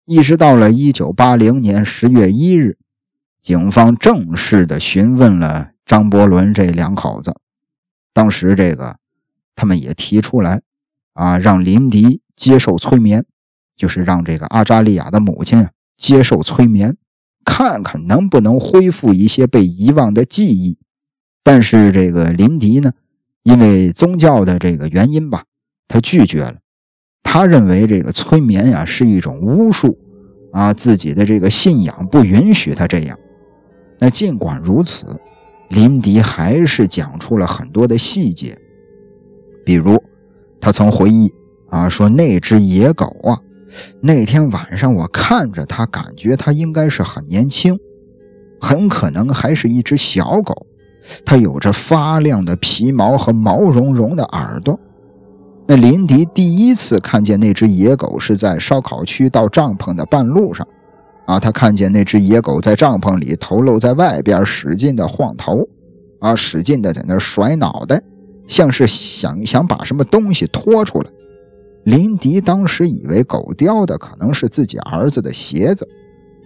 [0.04, 2.78] 一直到了一九八零年十月一日，
[3.42, 5.70] 警方正式的询问了。
[5.86, 7.36] 张伯伦这两口子，
[8.14, 8.98] 当时这个
[9.56, 10.62] 他们也提出来
[11.14, 13.26] 啊，让林迪接受催眠，
[13.76, 16.96] 就是让这个阿扎利亚的母亲接受催眠，
[17.44, 20.78] 看看能不能恢复一些被遗忘的记忆。
[21.44, 22.92] 但是这个林迪呢，
[23.44, 25.44] 因为宗教的这个原因吧，
[25.88, 26.56] 他拒绝了。
[27.24, 29.98] 他认为这个催眠呀是一种巫术
[30.52, 33.18] 啊，自己的这个信仰不允许他这样。
[34.00, 35.06] 那尽管如此。
[35.70, 38.58] 林迪还是讲出了很多的细节，
[39.66, 39.98] 比如，
[40.60, 41.32] 他曾回忆
[41.70, 43.40] 啊，说那只野狗啊，
[44.02, 47.80] 那天晚上我看着它，感觉它应该是很年轻，
[48.60, 50.68] 很可能还是一只小狗，
[51.26, 54.80] 它有着发亮的皮毛和毛茸茸的耳朵，
[55.68, 60.68] 那林迪第一次看见那只野狗是在烧烤区到帐篷的半路上，
[61.26, 65.68] 啊，他看见那只野狗在帐篷里头露在外边，使劲的晃头，
[66.20, 68.02] 啊，使劲的在那甩脑袋，
[68.48, 71.10] 像是想想把什么东西拖出来。
[71.86, 75.88] 林迪当时以为狗叼的可能是自己儿子的鞋子，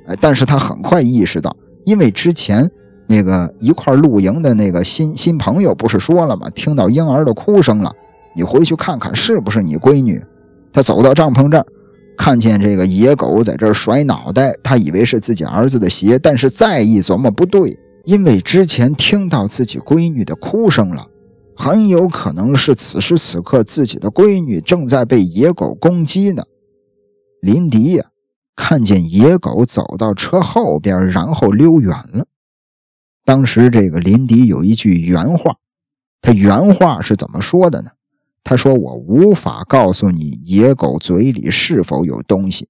[0.08, 2.72] 哎，但是他很快意识到，因为之前
[3.08, 6.50] 那个一块露营的那个新新朋友不是说了吗？
[6.52, 7.92] 听到婴儿的哭声了。
[8.36, 10.24] 你回去看看是不是你闺女？
[10.74, 11.66] 他走到帐篷这儿，
[12.18, 21.08] 看见这个野狗在这甩脑袋，他以为是自己儿子的鞋，但是再一琢磨不对，因为之前听到自己闺女的哭声了，
[21.56, 26.44] 很有可能是此时此刻自己的闺女正在被野狗攻击呢。
[27.42, 28.06] 林迪呀，
[28.56, 32.26] 看见野狗走到车后边，然后溜远了。
[33.26, 35.58] 当时这个林迪有一句原话，
[36.22, 37.92] 他原话是怎么说的呢？
[38.44, 42.70] 他说：“我无法告诉你野狗嘴里是否有东西，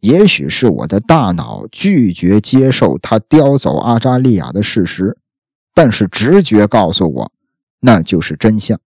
[0.00, 5.16] 也许是我的大脑拒绝接受他叼走阿扎利亚的事实，
[5.72, 7.32] 但是直觉告诉我，
[7.80, 8.78] 那就是真相。”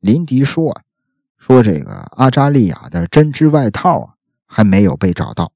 [0.00, 0.82] 林迪说：“啊，
[1.36, 4.14] 说这个阿扎利亚的针织外套啊
[4.46, 5.52] 还没有被找到，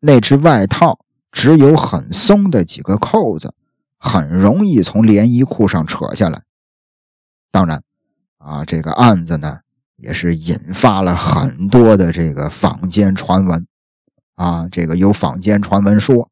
[0.00, 3.52] 那只外套只有很松的几个扣子，
[4.04, 6.42] 很容易从连衣裤上扯下来。
[7.50, 7.82] 当然。”
[8.44, 9.60] 啊，这个案子呢，
[9.96, 13.66] 也是引发了很多的这个坊间传闻。
[14.34, 16.28] 啊，这个有坊间传闻说，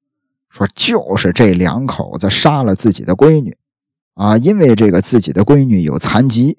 [0.51, 3.57] 说就是这两口子杀了自己的闺女。
[4.13, 6.59] 啊，因为这个自己的闺女有残疾，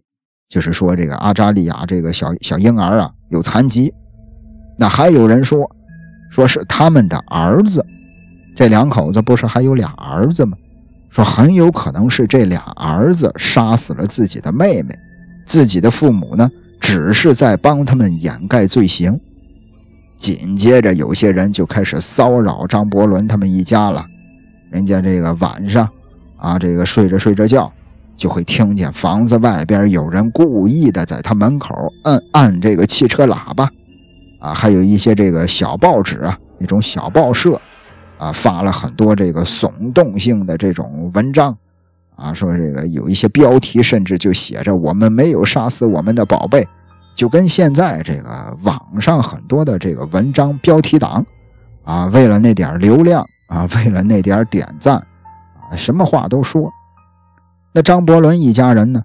[0.49, 3.93] 就是说这个阿扎利亚这个小小婴儿啊有残疾。
[4.79, 5.69] 那还有人说，
[6.31, 7.85] 说是他们的儿子，
[8.55, 10.57] 这两口子不是还有俩儿子吗？
[11.13, 14.97] 说很有可能是这俩儿子杀死了自己的妹妹。
[15.45, 16.49] 自己的父母呢，
[16.79, 19.19] 只是在帮他们掩盖罪行。
[20.17, 24.03] 紧接着，有些人就开始骚扰张伯伦他们一家了。
[24.71, 25.87] 人家这个晚上
[26.37, 27.71] 啊，这个睡着睡着觉，
[28.17, 33.69] 就会听见房子外边有人故意的在他门口按按这个汽车喇叭。
[34.39, 37.61] 啊，还有一些这个小报纸啊，那种小报社
[38.23, 41.57] 啊，发了很多这个耸动性的这种文章。
[42.15, 46.65] 啊，说这个有一些标题，甚至就写着“我们没有杀死我们的宝贝”，
[47.15, 51.25] 就跟现在这个网上很多的这个文章标题党，
[51.83, 56.71] 啊，为了那点流量啊，为了那点点赞，啊，什么话都说。
[57.73, 59.03] 那张伯伦一家人呢，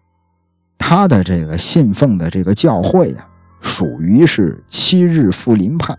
[0.77, 3.27] 他的这个信奉的这个教会呀，
[3.63, 5.97] 属于是七日复临派，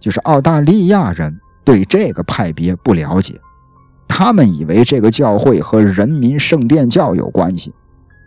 [0.00, 3.40] 就是澳大利亚人对这个派别不了解。
[4.06, 7.72] 他们以为这个教会和人民圣殿教有关系。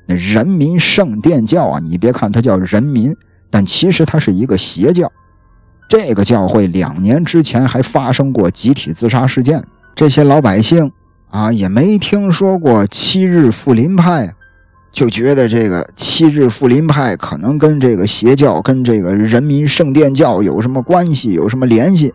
[0.07, 3.15] 那人民圣殿教啊，你别看它叫人民，
[3.49, 5.11] 但其实它是一个邪教。
[5.89, 9.63] 这个教会两年之前还发生过集体自杀事件，
[9.95, 10.91] 这些老百姓
[11.29, 14.33] 啊也没听说过七日复临派，
[14.91, 22.13] 就觉得这个七日复临派可能跟这个邪教、跟这个人民圣殿教有什么关系，有什么联系。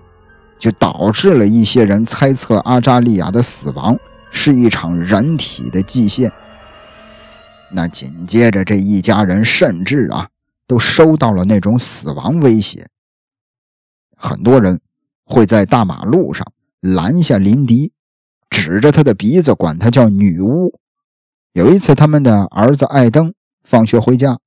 [0.63, 3.99] 就导致了一些人猜测阿扎利亚的死亡
[4.31, 6.31] 是一场人体的祭献。
[7.73, 10.29] 那紧接着这一家人甚至啊
[10.69, 12.87] 都收到了那种死亡威胁。
[14.17, 14.79] 很多人
[15.25, 16.47] 会在大马路上
[16.79, 17.91] 拦下林迪，
[18.49, 20.79] 指着他的鼻子管他叫女巫。
[21.55, 24.39] 有一次，他们的儿子艾登放学回家，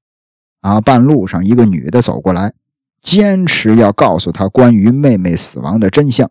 [0.62, 2.54] 啊，半路上一个女的走过来。
[3.06, 6.28] 坚持要告诉他关于妹妹死亡的真相。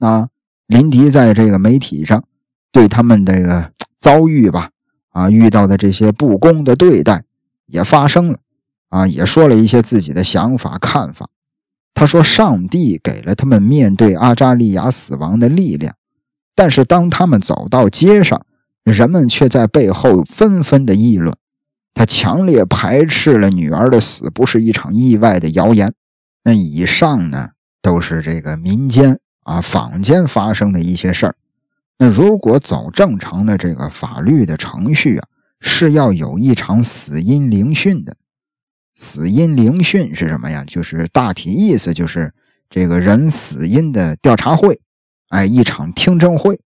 [0.00, 0.28] 啊，
[0.66, 2.24] 林迪在这个媒体上
[2.72, 4.70] 对他们这个遭遇吧，
[5.10, 7.22] 啊，遇到的这些不公的对待
[7.66, 8.38] 也发生了，
[8.88, 11.28] 啊，也说了一些自己的想法看法。
[11.94, 15.94] 他说：“上帝给了他们面对阿扎利亚死亡的力量，
[16.54, 18.44] 但是当他们走到街上，
[18.82, 21.36] 人们却在背后纷纷的议论。”
[21.92, 25.92] 他强烈排斥了女儿的死不是一场意外的谣言。
[26.44, 27.50] 那以上呢，
[27.82, 31.36] 都是这个民间啊坊间发生的一些事儿。
[31.98, 35.28] 那如果走正常的这个法律的程序啊，
[35.60, 38.16] 是要有一场死因聆讯的。
[38.94, 40.64] 死因聆讯是什么呀？
[40.66, 42.32] 就是大体意思就是
[42.70, 44.80] 这个人死因的调查会，
[45.28, 46.60] 哎，一场听证会。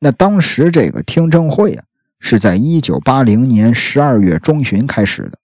[0.00, 1.84] 那当时这个听证会啊。
[2.24, 5.38] 是在一九八零年十二月中旬开始的。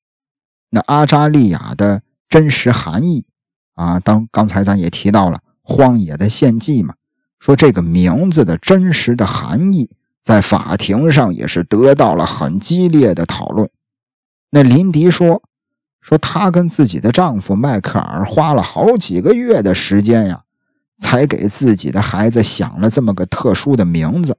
[0.70, 3.26] 那阿扎利亚的真实含义
[3.74, 6.94] 啊，当刚才咱也提到了《荒野的献祭》嘛，
[7.40, 9.90] 说这个名字的真实的含义，
[10.22, 13.68] 在法庭上也是得到了很激烈的讨论。
[14.50, 15.42] 那林迪说，
[16.00, 20.42] 说她跟自己的丈夫迈克尔花了好几个月的时间呀，
[20.96, 24.38] 才给自己的孩子想了这么个特殊的名字。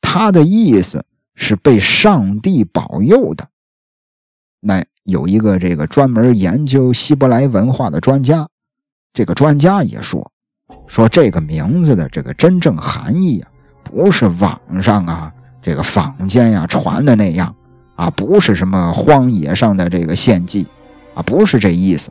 [0.00, 1.04] 她的意思
[1.40, 3.48] 是被上帝保佑的。
[4.60, 8.46] 那有一个这个专门研究希伯来文化的专家，
[9.14, 10.30] 这个专家也说，
[10.86, 13.50] 说这个名字的这个真正含义啊，
[13.82, 15.32] 不是网上啊
[15.62, 17.56] 这个坊间呀传的那样
[17.96, 20.66] 啊，不是什么荒野上的这个献祭。
[21.14, 22.10] 啊，不是这意思。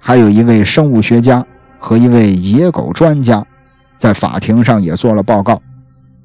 [0.00, 1.44] 还有一位生物学家
[1.78, 3.46] 和一位野狗专家，
[3.98, 5.60] 在法庭上也做了报告，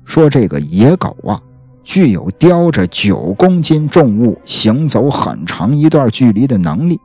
[0.05, 1.39] 说这个野狗啊，
[1.83, 6.99] 具有叼着九公斤重物行走很长一段距离的能力。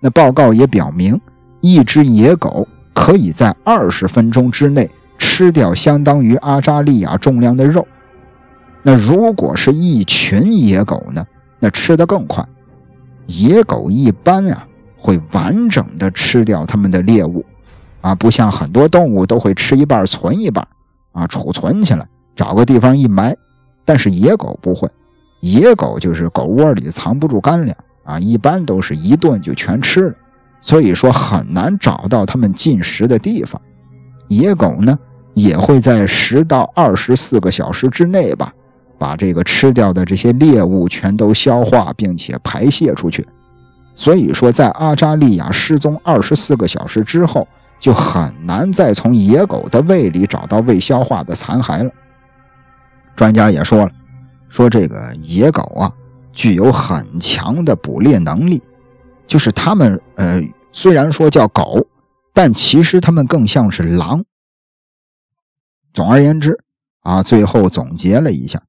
[0.00, 1.20] 那报告也表明，
[1.60, 7.86] 一只野狗可以在二十分钟之内吃掉相当于阿扎利亚重量的肉。
[8.82, 11.24] 那如果是一群野狗呢？
[11.60, 12.44] 那吃得更快。
[13.28, 14.66] 野狗一般啊，
[14.96, 17.44] 会完整的吃掉它们的猎物，
[18.00, 20.66] 啊，不像很多动物都会吃一半存一半，
[21.12, 23.36] 啊，储存起来，找个地方一埋。
[23.84, 24.88] 但是野狗不会，
[25.40, 30.14] 野狗就是狗窝里藏不住干粮啊，一般都是一顿就全吃了，
[30.60, 33.60] 所以说很难找到它们进食的地方。
[34.28, 34.98] 野狗呢，
[35.34, 38.52] 也会在十到二十四个小时之内吧。
[38.98, 43.26] 把这个吃掉的这些猎物全都消化并且排泄出去，
[43.96, 47.44] 所以说在阿扎利亚失踪二十四个小时之后，
[47.80, 51.90] 就很难再从野狗的胃里找到未消化的残骸了。
[53.14, 53.90] 专家也说了，
[54.48, 55.92] 说这个野狗啊
[56.32, 58.62] 具有很强的捕猎能力，
[59.26, 60.42] 就是它们呃
[60.72, 61.86] 虽然说叫狗，
[62.32, 64.24] 但其实它们更像是狼。
[65.92, 66.58] 总而言之
[67.00, 68.62] 啊，最后总结了一下。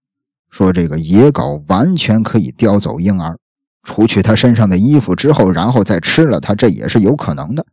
[0.49, 3.39] 说这个野狗完全可以叼走婴儿，
[3.81, 7.65] 除去他身上的衣服之后，然后再吃了他，这也是有可能的。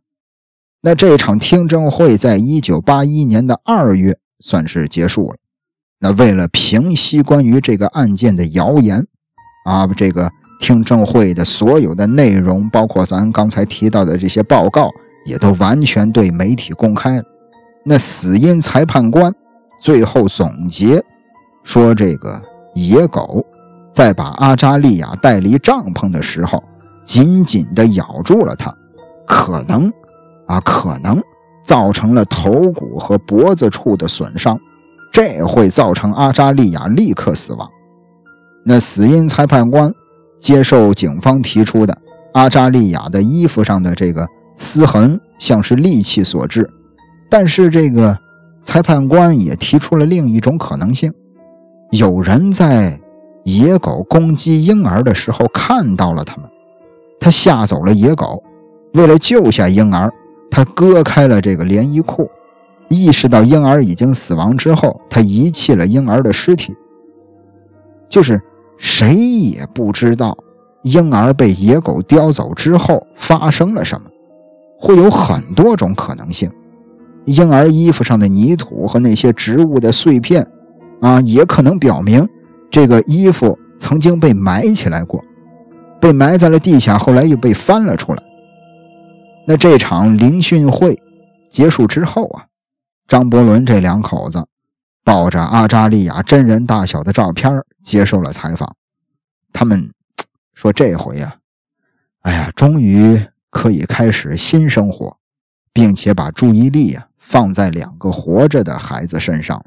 [0.81, 5.37] 那这场听证会在一九八一年的二月算是结束了。
[6.01, 9.05] 那为了平息关于这个案件的谣言，
[9.65, 14.89] 啊，这个听证会的所有的内容，包括咱刚才提到的这些报告，
[15.25, 17.23] 也都完全对媒体公开了。
[17.85, 19.33] 那死因裁判官
[19.79, 21.03] 最后总结
[21.63, 22.41] 说，这个。
[22.73, 23.45] 野狗
[23.91, 26.63] 在把阿扎利亚带离帐篷的时候，
[27.03, 28.73] 紧紧地咬住了他，
[29.27, 29.91] 可能
[30.47, 31.21] 啊，可能
[31.65, 34.57] 造成了头骨和脖子处的损伤，
[35.11, 37.69] 这会造成阿扎利亚立刻死亡。
[38.63, 39.93] 那死因裁判官
[40.39, 41.97] 接受警方提出的
[42.33, 46.69] 阿扎利亚的衣服上的这个撕痕像是利器所致，
[47.29, 48.17] 但是这个
[48.61, 51.11] 裁判官也提出了另一种可能性。
[51.91, 52.99] 有人在
[53.43, 56.49] 野狗攻击婴儿的时候看到了他们，
[57.19, 58.41] 他吓走了野狗。
[58.93, 60.11] 为了救下婴儿，
[60.49, 62.29] 他割开了这个连衣裤。
[62.91, 66.75] 意识到婴儿已经死亡之后，他遗弃了婴儿的尸体。
[68.09, 68.41] 就是
[68.77, 70.37] 谁也不知道
[70.83, 74.07] 婴儿被野狗叼走之后发生了什么，
[74.77, 76.51] 会有很多种可能性。
[77.25, 80.45] 婴儿衣服上的泥土和那些植物的碎片。
[81.01, 82.29] 啊，也可能表明
[82.69, 85.19] 这个衣服曾经被埋起来过，
[85.99, 88.21] 被埋在了地下，后来又被翻了出来。
[89.47, 90.95] 那这场聆讯会
[91.49, 92.45] 结束之后啊，
[93.11, 94.47] 张伯伦这两口子
[95.03, 97.51] 抱着阿扎利亚真人大小的照片
[97.83, 98.77] 接受了采访。
[99.51, 99.91] 他们
[100.53, 101.39] 说：“这回呀，
[102.21, 105.17] 哎呀，终于可以开始新生活，
[105.73, 109.61] 并且把注意力啊放在两个活着的孩子身上。”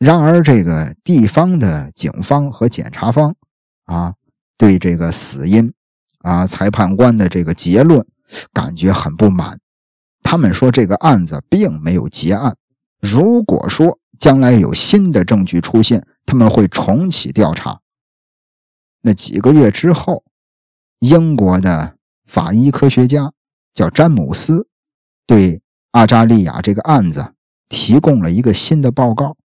[0.00, 3.36] 然而，这个地方的警方和检察方
[3.84, 4.14] 啊，
[4.58, 5.72] 对这个死因
[6.22, 8.04] 啊，裁判官的这个结论
[8.52, 9.60] 感觉很不满。
[10.22, 12.56] 他们说，这个案子并没有结案。
[13.00, 17.80] 如果说将来有新的证据出现，他们会重启调查。
[19.02, 20.24] 那几个月之后，
[21.00, 23.32] 英国的法医科学家
[23.74, 24.68] 叫詹姆斯，
[25.26, 25.60] 对
[25.90, 27.34] 阿扎利亚这个案子
[27.68, 29.36] 提供了一个新的报告。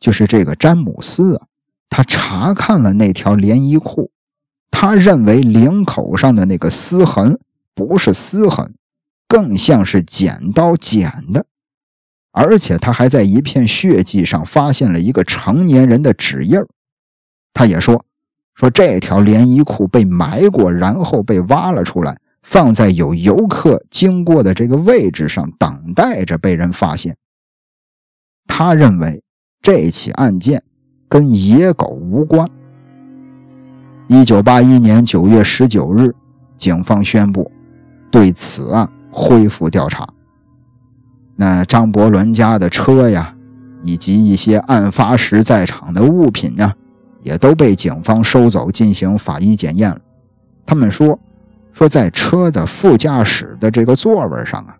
[0.00, 1.46] 就是这个詹姆斯啊，
[1.90, 4.10] 他查看了那条连衣裤，
[4.70, 7.38] 他认为领口上的那个撕痕
[7.74, 8.74] 不是撕痕，
[9.32, 11.46] 更像是剪刀剪的，
[12.32, 16.60] 而且他还在一片血迹上发现了一个成年人的指印
[17.54, 18.04] 他也说，
[18.54, 27.16] 说这条连衣裤被埋过，然后被挖了出来，放在有游客经过的这个位置上，等待着被人发现。
[28.46, 29.22] 他认为。
[29.64, 30.60] 这起案件
[31.08, 32.50] 跟野狗无关。
[34.08, 36.12] 一九八一年九月十九日，
[36.56, 37.48] 警方宣布
[38.10, 40.08] 对此案恢复调查。
[41.36, 43.34] 那张伯伦家的车呀，
[43.82, 46.72] 以及一些案发时在场的物品呢，
[47.22, 49.98] 也都被警方收走进行法医检验了。
[50.64, 51.18] 他们说，
[51.72, 54.76] 说在车的副驾驶的这个座位上啊，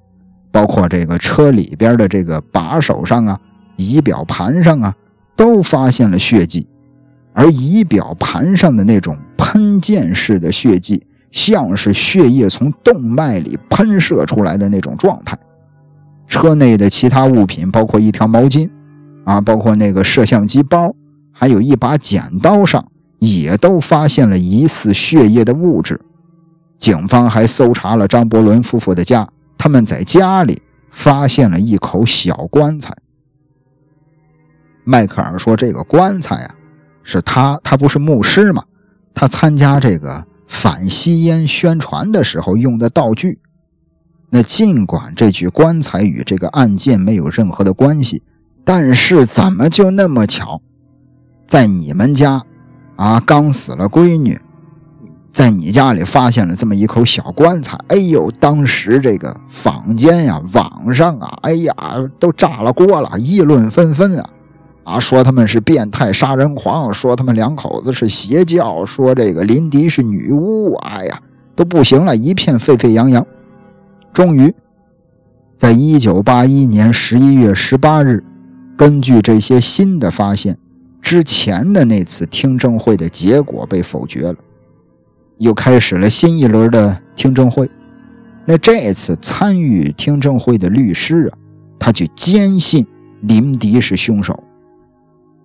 [0.51, 3.39] 包括这个车里边的这个把手上啊、
[3.76, 4.95] 仪表盘上啊，
[5.35, 6.66] 都发现了血迹，
[7.33, 15.37] 而仪表盘上的那种喷溅式的血迹，像是血液从动脉里喷射出来的那种状态。
[16.28, 18.70] 车内的其他物品，包括一条毛巾，
[19.24, 20.95] 啊，包括那个摄像机包，
[21.33, 22.87] 还有一把剪刀上，
[23.18, 26.01] 也都发现了疑似血液的物质。
[26.78, 29.28] 警方还搜查了张伯伦夫妇的家，
[29.59, 30.61] 他们在家里
[30.91, 32.93] 发现了一口小棺材。
[34.85, 36.55] 迈克尔说：“这个棺材啊，
[37.05, 38.64] 是他，他不是牧师嘛？
[39.14, 43.40] 他参加这个反吸烟宣传的时候用的道具。”
[44.30, 48.22] 那尽管这具棺材与这个案件没有任何的关系，
[48.64, 50.62] 但是怎么就那么巧，
[51.46, 52.42] 在你们家，
[52.96, 54.40] 啊，刚死了闺女，
[55.32, 57.78] 在你家里发现了这么一口小棺材？
[57.88, 61.74] 哎呦，当时这个坊间呀、网上啊，哎呀，
[62.18, 64.30] 都炸了锅了，议论纷纷啊，
[64.85, 71.20] 啊，说他们是变态杀人狂，说他们两口子是邪教，说这个林迪是女巫，哎呀，
[71.55, 73.24] 都不行了，一片沸沸扬扬。
[74.12, 74.53] 终于，
[75.57, 78.24] 在一九八一年十一月十八日，
[78.76, 80.59] 根据这些新的发现，
[81.01, 84.37] 之前的那次听证会的结果被否决了，
[85.39, 87.70] 又开始了新一轮的听证会。
[88.45, 91.39] 那这次参与听证会的律师啊，
[91.78, 92.85] 他就坚信
[93.20, 94.43] 林迪是凶手。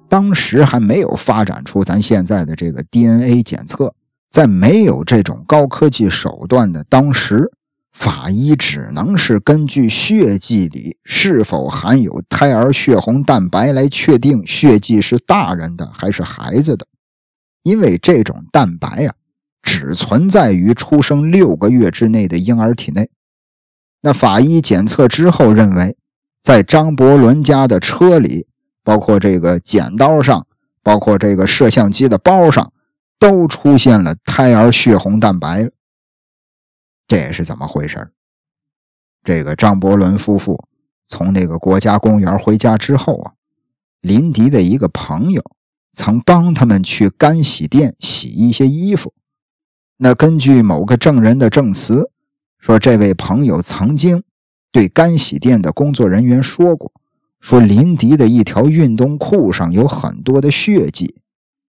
[0.09, 3.93] 当时还没有发展出咱现在的这个 DNA 检测，
[4.29, 7.51] 在没有这种高科技手段的当时。
[7.93, 16.85] 法医只能是根据血迹里是否含有胎儿血红蛋白来确定血迹是大人的还是孩子的，
[17.63, 19.11] 因为这种蛋白呀，
[19.63, 23.09] 只存在于出生六个月之内的婴儿体内。
[24.03, 25.97] 那法医检测之后认为，
[26.43, 28.45] 在张伯伦家的车里，
[28.87, 30.47] 包括这个剪刀上，
[30.81, 32.71] 包括这个摄像机的包上，
[33.19, 35.69] 都出现了胎儿血红蛋白。
[37.05, 38.13] 这也是怎么回事
[39.25, 40.63] 这个张伯伦夫妇
[41.05, 43.33] 从那个国家公园回家之后啊，
[43.99, 45.43] 林迪的一个朋友
[45.91, 49.13] 曾帮他们去干洗店洗一些衣服。
[49.97, 52.09] 那根据某个证人的证词，
[52.57, 54.23] 说这位朋友曾经
[54.71, 56.93] 对干洗店的工作人员说过，
[57.39, 61.15] 说林迪的一条运动裤上有很多的血迹。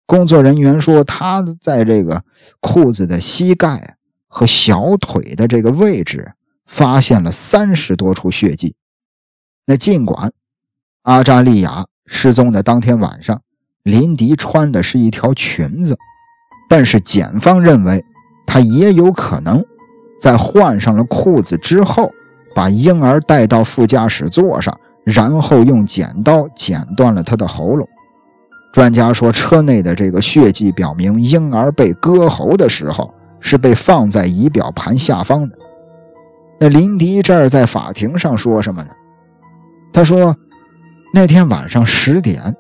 [0.07, 2.25] 工作人员说他在这个
[2.61, 3.97] 裤子的膝盖。
[4.33, 6.35] 和小腿的这个位置
[6.65, 8.77] 发现了三十多处血迹。
[9.67, 10.31] 那尽管
[11.03, 13.43] 阿扎利亚失踪的当天晚上，
[13.83, 15.99] 林迪穿的是一条裙子，
[16.69, 18.05] 但是检方认为
[18.47, 19.65] 他也有可能
[20.21, 22.13] 在换上了裤子之后，
[22.55, 27.89] 把婴儿带到副驾驶座上，然后用剪刀剪断了他的喉咙。
[28.73, 33.13] 专家说，车内的这个血迹表明婴儿被割喉的时候。
[33.43, 35.57] 是被放在仪表盘下方的。
[36.59, 38.91] 那林迪这儿在法庭上说什么呢？
[39.95, 40.37] 他说，
[41.15, 42.55] 那天晚上十点，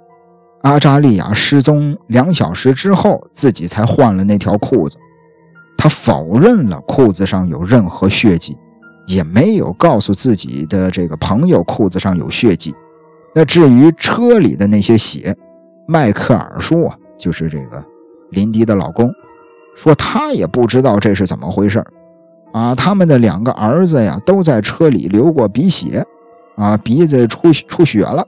[0.62, 4.97] 阿扎利亚失踪两小时之后，自己才换了那条裤子。
[5.76, 8.57] 他否认了裤子上有任何血迹，
[9.11, 12.75] 也没有告诉自己的这个朋友裤子上有血迹。
[13.35, 15.37] 那至于车里的那些血，
[15.87, 17.85] 迈克尔说啊，就是这个
[18.31, 19.11] 林迪的老公。
[19.77, 21.83] 说他也不知道这是怎么回事
[22.53, 22.75] 啊！
[22.75, 26.05] 他们的两个儿子呀，都在车里流过鼻血，
[26.57, 28.27] 啊，鼻子出出血了，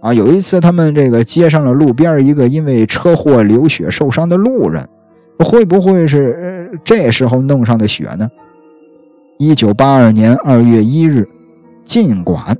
[0.00, 0.12] 啊！
[0.12, 4.84] 有一次他们这个接上了路边一个因为车祸流血受伤的路人，
[5.38, 8.28] 会不会是这时候弄上的血呢？
[9.38, 11.28] 一九八二年二月一日，
[11.84, 12.58] 尽管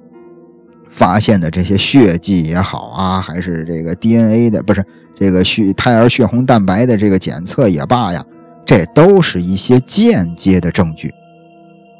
[0.88, 4.84] 发现的这些血迹也好啊，还是这个 DNA 的，不是。
[5.16, 8.24] 这个血胎儿血红蛋白的这个检测也罢呀，
[8.64, 11.12] 这都是一些间接的证据。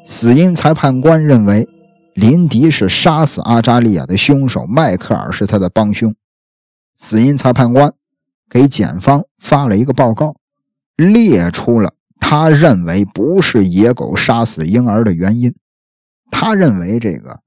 [0.05, 1.67] 死因裁判官认为，
[2.13, 6.15] 林迪是杀死阿扎利亚的凶手，迈克尔是他的帮凶。
[6.95, 7.91] 死因裁判官
[8.49, 10.37] 给检方发了一个报告，
[10.95, 15.55] 列出了他认为不是野狗杀死婴儿的原因。
[16.29, 17.41] 他认为这个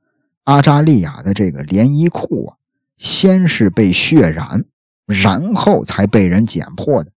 [0.45, 2.57] 阿扎利亚的这个连衣裤啊，
[2.97, 4.65] 先是被血染。
[5.05, 7.11] 然后才被人剪破的。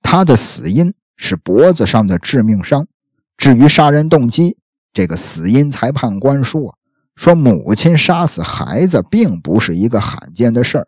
[0.00, 2.88] 他的死因是脖子上的致命伤，
[3.36, 4.56] 至于杀人动机，
[4.92, 6.76] 这个死因裁判官说，
[7.14, 10.86] 说母亲杀死孩子并不是一个罕见的事儿。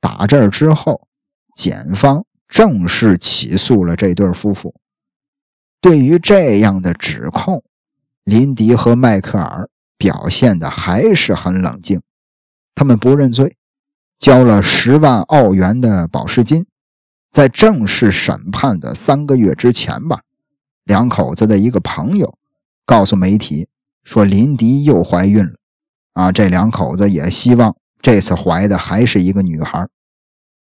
[0.00, 1.06] 打这儿之后，
[1.54, 4.74] 检方正式起诉了这对夫妇。
[5.82, 7.64] 对于这样的指控，
[8.22, 9.68] 林迪和迈克尔
[9.98, 12.00] 表现的还是很冷静，
[12.72, 13.56] 他们不认罪，
[14.16, 16.64] 交了十万澳元的保释金。
[17.32, 20.20] 在正式审判的三个月之前吧，
[20.84, 22.38] 两口子的一个朋友
[22.86, 23.66] 告诉媒体
[24.04, 25.54] 说，林迪又怀孕了。
[26.12, 29.88] 啊，这两口子也希望这次怀的还是一个女孩。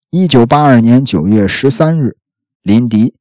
[0.09, 2.17] 一九八二年九月十三日，
[2.63, 3.13] 林迪。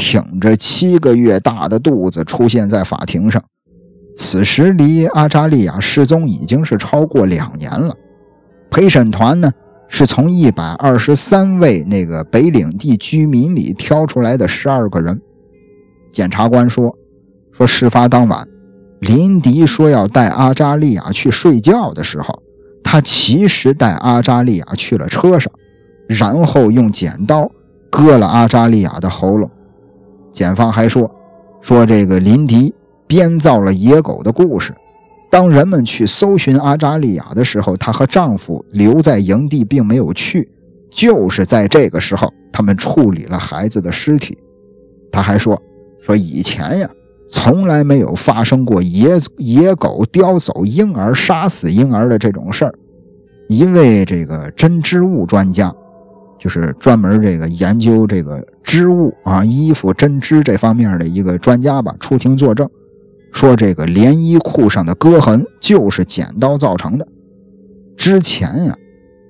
[0.00, 3.42] 挺着七个月大的肚子出现在法庭上。
[4.16, 7.94] 此时离阿扎利亚失踪已经是超过两年了。
[8.70, 9.52] 陪审团呢
[9.88, 15.20] 是从一百二十三位那个北领地居民里挑出来的十二个人。
[16.10, 16.96] 检察官说
[17.52, 18.48] ：“说事发当晚，
[19.00, 22.42] 林迪说要带阿扎利亚去睡觉的时候，
[22.82, 25.52] 他其实带阿扎利亚去了车上，
[26.08, 27.50] 然后用剪刀
[27.90, 29.48] 割了阿扎利亚的喉咙。”
[30.32, 31.10] 检方还说，
[31.60, 32.74] 说这个林迪
[33.06, 34.74] 编造了野狗的故事。
[35.30, 40.50] 当人们去搜寻阿扎利亚的时候，她和丈夫留在营地，并没有去。
[40.90, 44.36] 就是在这个时候，他们处理了孩子的尸体。
[45.12, 45.60] 他还说，
[46.02, 46.90] 说以前呀，
[47.28, 52.74] 从来没有发生过野野狗叼走婴儿、杀死婴儿的这种事儿。
[53.48, 55.74] 一位这个针织物专家。
[56.42, 62.70] 就是专门这个研究这个织物啊、衣服针织这方面的一个专家吧，出庭作证，
[63.32, 67.04] 说这个连衣裤上的割痕就是剪刀造成的。
[67.96, 68.78] 之前呀，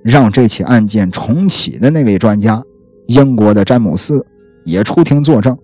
[0.05, 2.62] 让这起案件重启的那位专家，
[3.07, 4.26] 英国的詹姆斯
[4.66, 5.57] 也出庭作证，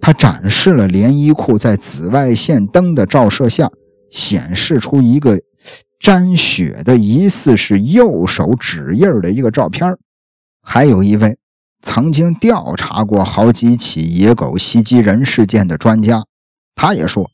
[0.00, 3.70] 他展示了连衣裤在紫外线灯的照射下
[4.10, 5.38] 显示出一个
[6.00, 9.96] 沾血的疑似是右手指印的一个照片
[10.60, 11.36] 还有一位
[11.82, 16.24] 曾经调查过好几起野狗袭击人事件的专家，
[16.74, 17.30] 他也说：“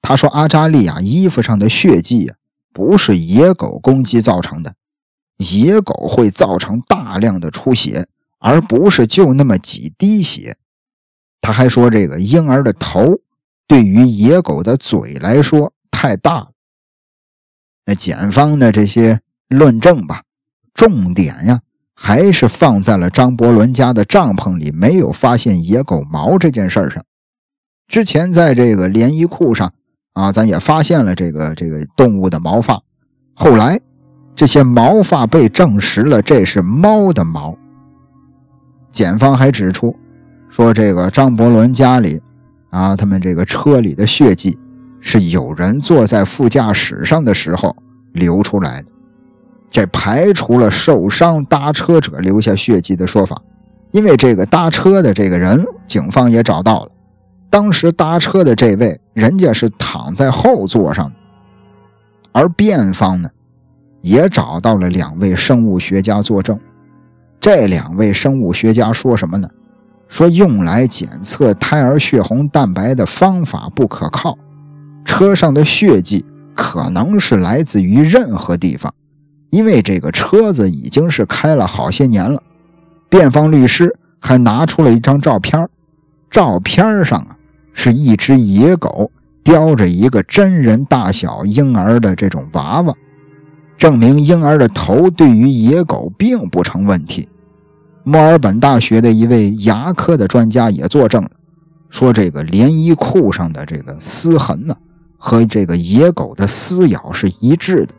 [0.00, 2.34] 他说阿扎利亚衣服上的血迹呀，
[2.72, 4.74] 不是野狗攻击造成的。
[5.36, 10.56] 野狗会造成大量的出血，而不是就那么几滴血。”
[11.42, 13.20] 他还说：“这个婴儿的头
[13.66, 16.48] 对于野狗的嘴来说太大。”
[17.86, 20.22] 那检方的这些论证吧，
[20.74, 21.60] 重点呀。
[22.02, 27.04] 还是放在了张伯伦家的帐篷里，没有发现野狗毛这件事上。
[27.88, 29.70] 之前在这个连衣裤上
[30.14, 32.80] 啊，咱也发现了这个这个动物的毛发。
[33.34, 33.78] 后来
[34.34, 37.54] 这些毛发被证实了，这是猫的毛。
[38.90, 39.94] 检方还指出
[40.48, 42.18] 说，这个张伯伦家里
[42.70, 44.58] 啊，他们这个车里的血迹
[45.02, 47.76] 是有人坐在副驾驶上的时候
[48.14, 48.89] 流出来的。
[49.70, 53.40] 这排除了受伤搭车者留下血迹的说法，
[53.92, 56.90] 因为这个搭车的这个人，警方也找到了。
[57.48, 61.10] 当时搭车的这位，人家是躺在后座上。
[62.32, 63.28] 而辩方呢，
[64.02, 66.58] 也找到了两位生物学家作证。
[67.40, 69.48] 这两位生物学家说什么呢？
[70.08, 74.36] 说用来检测胎儿血红蛋白的方法不可靠，
[75.04, 78.92] 车上的血迹可能是来自于任何地方。
[79.50, 82.42] 因为这个车子已经是开了好些年了，
[83.08, 85.68] 辩方律师还拿出了一张照片，
[86.30, 87.36] 照片上啊
[87.72, 89.10] 是一只野狗
[89.42, 92.94] 叼着一个真人大小婴儿的这种娃娃，
[93.76, 97.28] 证明婴儿的头对于野狗并不成问题。
[98.04, 101.30] 墨尔本大学的一位牙科的专家也作证了，
[101.90, 104.76] 说这个连衣裤上的这个撕痕呢，
[105.18, 107.94] 和这个野狗的撕咬是一致的。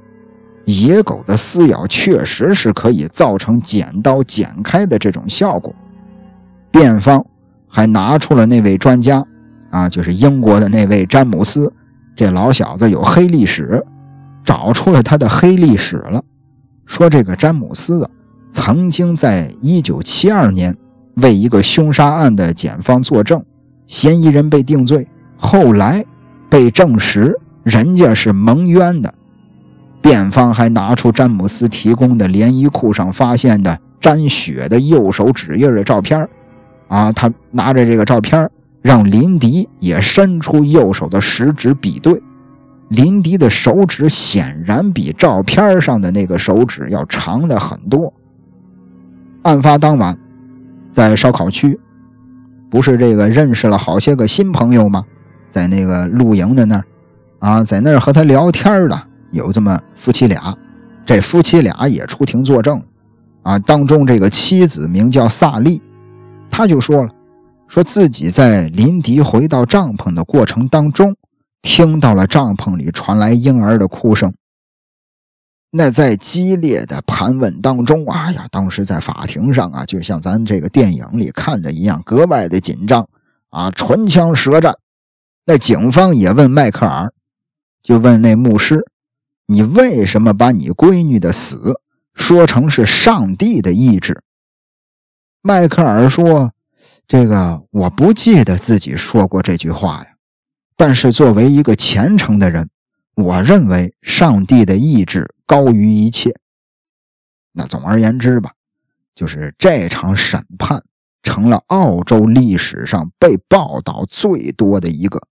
[0.65, 5.73] 野狗的撕咬确实是可以造成剪刀剪开的这种效果。
[6.69, 7.25] 辩方
[7.67, 9.25] 还拿出了那位专家，
[9.69, 11.71] 啊，就是英国的那位詹姆斯，
[12.15, 13.83] 这老小子有黑历史，
[14.43, 16.21] 找出了他的黑历史了。
[16.85, 18.09] 说这个詹姆斯啊，
[18.49, 20.77] 曾经在1972年
[21.15, 23.43] 为一个凶杀案的检方作证，
[23.87, 25.07] 嫌疑人被定罪，
[25.37, 26.03] 后来
[26.49, 29.13] 被证实人家是蒙冤的。
[30.01, 36.27] 辩方还拿出詹姆斯提供的连衣裤上发现的沾血的右手指印的照片
[36.87, 38.49] 啊，他拿着这个照片
[38.81, 42.21] 让林迪也伸出右手的食指比对，
[42.89, 48.11] 林迪的手指显然比照片上的那个手指要长的很多。
[49.43, 50.17] 案发当晚，
[50.91, 51.79] 在烧烤区，
[52.69, 55.05] 不是这个认识了好些个新朋友吗？
[55.49, 56.83] 在那个露营的那儿
[57.39, 59.01] 啊，在那儿和他聊天的
[59.31, 60.57] 有这么夫妻俩，
[61.05, 62.81] 这夫妻俩也出庭作证
[63.43, 63.57] 啊。
[63.59, 65.81] 当中这个妻子名叫萨利，
[66.49, 67.09] 他就说了，
[67.67, 71.15] 说自己在林迪回到帐篷的过程当中，
[71.61, 74.33] 听到了帐篷里传来婴儿的哭声。
[75.73, 83.07] 那在激烈的盘问当中，哎呀，当时在法庭上啊，就像咱这个电影里看的一样，格外的紧张
[83.51, 84.75] 啊，唇枪舌战。
[85.45, 87.13] 那警方也问迈克尔，
[87.81, 88.85] 就问那牧师
[89.51, 91.81] ：“你为什么把你闺女的死
[92.13, 94.23] 说成是上帝的意志？”
[95.43, 96.53] 迈克尔说
[97.05, 100.15] ：“这个我不记得自己说过这句话呀，
[100.77, 102.69] 但是作为一个虔诚的人，
[103.15, 106.33] 我认为上帝的意志。”高于一切。
[107.51, 108.53] 那总而言之吧，
[109.13, 110.81] 就是这场审判
[111.23, 115.27] 成了澳洲历史上被报道最多的一个。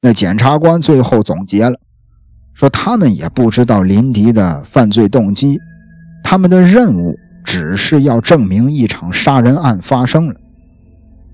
[0.00, 1.78] 那检察官最后总结了，
[2.56, 5.60] 说他们也不知道林迪的犯罪动机，
[6.24, 10.34] 他们的任务只是要证明一场杀人案发生了。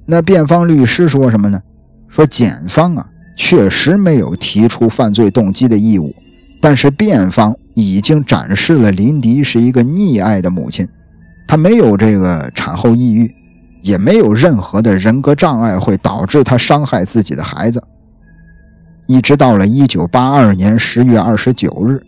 [0.05, 1.63] 那辩方律师说什么呢？
[2.09, 3.07] 说检方啊，
[3.37, 6.15] 确实没有提出犯罪动机的义务，
[6.61, 7.57] 但是辩方。
[7.75, 10.87] 已经展示了林迪是一个溺爱的母亲，
[11.49, 13.35] 她没有这个产后抑郁，
[13.81, 17.83] 也没有任何的人格障碍会导致她伤害自己的孩子。
[19.07, 22.05] 一直到了一九八二年十月二十九日，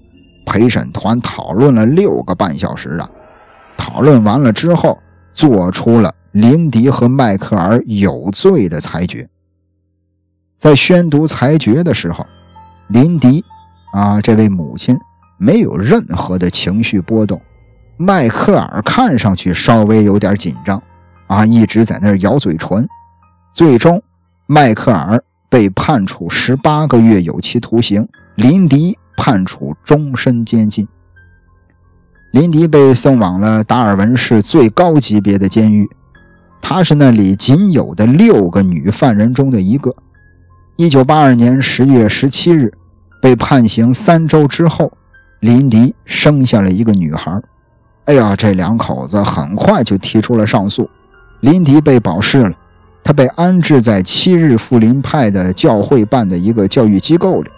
[0.46, 3.10] 陪审团讨论了六个半小时啊，
[3.76, 4.98] 讨论完了之后，
[5.32, 9.28] 做出了林迪和迈克尔有罪的裁决。
[10.56, 12.24] 在宣读裁决的时候，
[12.88, 13.44] 林迪
[13.92, 14.98] 啊，这位母亲。
[15.36, 17.42] 没有任何的情绪波动，
[17.96, 20.80] 迈克尔看上去稍微有点紧张，
[21.26, 22.88] 啊，一直在那儿咬嘴唇。
[23.52, 24.00] 最终，
[24.46, 25.22] 迈克尔
[25.54, 30.88] 被判处十八个月有期徒刑，林迪判处终身监禁。
[32.32, 35.88] 林迪被送往了达尔文市最高级别的监狱，
[36.60, 39.94] 他是那里仅有的六个女犯人中的一个。
[40.74, 42.74] 一九八二年十月十七日，
[43.22, 44.90] 被判刑三周之后。
[45.38, 47.40] 林迪生下了一个女孩，
[48.06, 50.90] 哎呀，这两口子很快就提出了上诉。
[51.38, 52.52] 林迪被保释了，
[53.04, 57.50] 他被安置在七日富林派的教会办的一个教育机构里。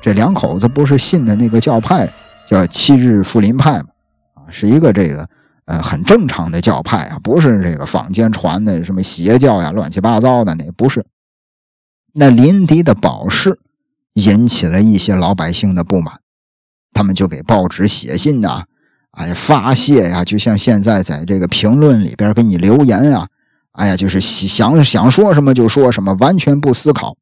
[0.00, 2.08] 这两口子不是信的那个教派，
[2.46, 3.86] 叫七日富林派吗？
[4.34, 5.28] 啊，是一个这个
[5.66, 11.04] 呃很正常的教派啊，不是这个坊间传的什么邪教呀、乱七八糟的那不是。
[12.14, 13.58] 那林迪的保释
[14.14, 16.14] 引起了一些老百姓的不满。
[16.92, 18.64] 他们就给报纸写信呐，
[19.12, 23.28] 哎发泄呀，就像现在在这个评论里边给你留言啊，
[23.72, 27.16] 哎呀，就是想想说什么就说什么，完全不思考。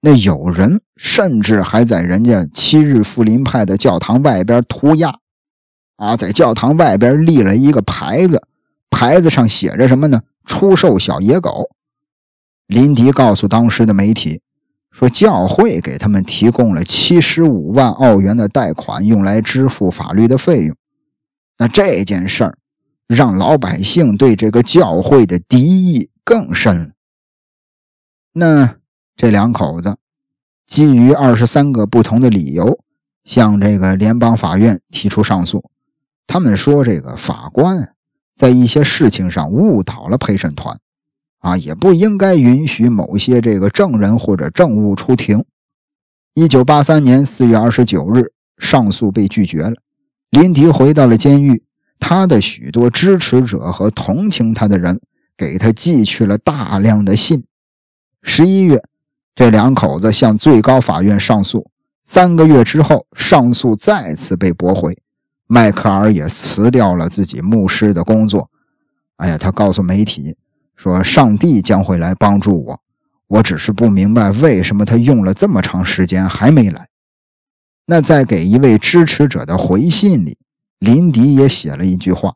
[0.00, 5.14] 那有人甚至还在人家七日富林派的教堂外边涂鸦，
[5.96, 8.42] 啊，在教堂外边立了一个牌子，
[8.90, 10.22] 牌子上写着什么呢？
[10.44, 11.70] 出售小野狗。
[12.66, 14.40] 林迪告诉当时的媒体。
[14.90, 20.76] 说教会给他们提供了七十五万澳元的贷款，用来支付法律的费用。
[21.56, 22.58] 那这件事儿
[23.12, 26.90] 让老百姓对这个教会的敌意更深了。
[28.32, 28.76] 那
[29.16, 29.96] 这两口子
[30.66, 32.80] 基于二十三个不同的理由，
[33.24, 35.70] 向这个联邦法院提出上诉。
[36.26, 37.94] 他们说，这个法官
[38.34, 40.78] 在一些事情上误导了陪审团。
[41.40, 45.44] 啊，也不应该允许某些这个证人或者证物出庭。
[46.34, 49.74] 一九八三年四月二十九日，上诉被拒绝了。
[50.30, 51.64] 林迪回到了监狱，
[52.04, 55.00] 他的许多支持者和同情他的人
[55.36, 57.44] 给他寄去了大量的信。
[58.24, 58.82] 十一月，
[59.36, 61.70] 这两口子向最高法院上诉，
[62.02, 64.98] 三个月之后，上诉再次被驳回。
[65.46, 68.50] 迈克尔也辞掉了自己牧师的工作。
[69.18, 70.36] 哎呀，他告诉媒体。
[70.74, 72.80] 说上帝将会来帮助我，
[73.28, 76.88] 我只是不明白为什么他用了这么长时间还没来。
[77.86, 80.38] 那在给一位支持者的回信里，
[80.82, 82.34] 林迪也写了一句话。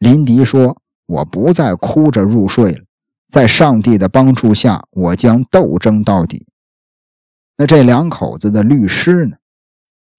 [0.00, 0.76] 林迪说
[1.06, 2.80] ：“我不再哭着入睡了，
[3.28, 6.46] 在上帝的帮助下，我将斗争到底。”
[7.56, 9.36] 那这两口子的律师呢？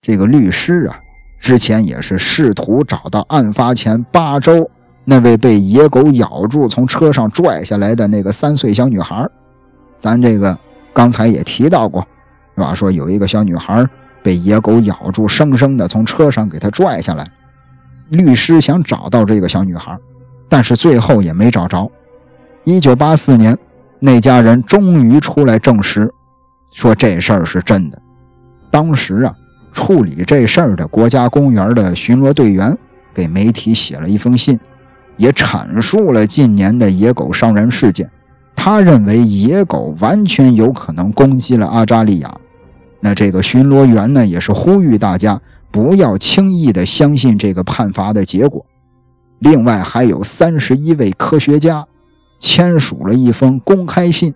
[0.02, 0.98] 这个律师啊，
[1.42, 4.72] 之前也是试图找到案发前八周。
[5.04, 9.30] 那位被野狗咬住、从车上拽下来的那个三岁小女孩，
[9.98, 10.58] 咱这个
[10.94, 12.02] 刚才也提到过，
[12.56, 12.74] 是吧？
[12.74, 13.86] 说有一个小女孩
[14.24, 17.30] 被野狗咬住，生生的从车上给她拽下来。
[18.10, 19.98] 律师想找到这个小女孩，
[20.48, 21.90] 但是最后也没找着。
[22.64, 23.58] 一九八四年，
[24.00, 26.12] 那家人终于出来证实，
[26.72, 28.02] 说这事儿是真的。
[28.70, 29.34] 当时啊，
[29.72, 32.78] 处理这事儿的国家公园的巡逻队员
[33.14, 34.60] 给媒体写了一封信，
[35.16, 38.10] 也阐述了近年的野狗伤人事件。
[38.56, 42.36] 他认为野狗完全有可能攻击了阿扎利亚。
[43.00, 45.40] 那这个巡逻员呢，也是呼吁大家
[45.72, 48.66] 不要轻易的相信这个判罚的结果。
[49.40, 51.86] 另外，还有三十一位科学家
[52.40, 54.34] 签署了一封公开信，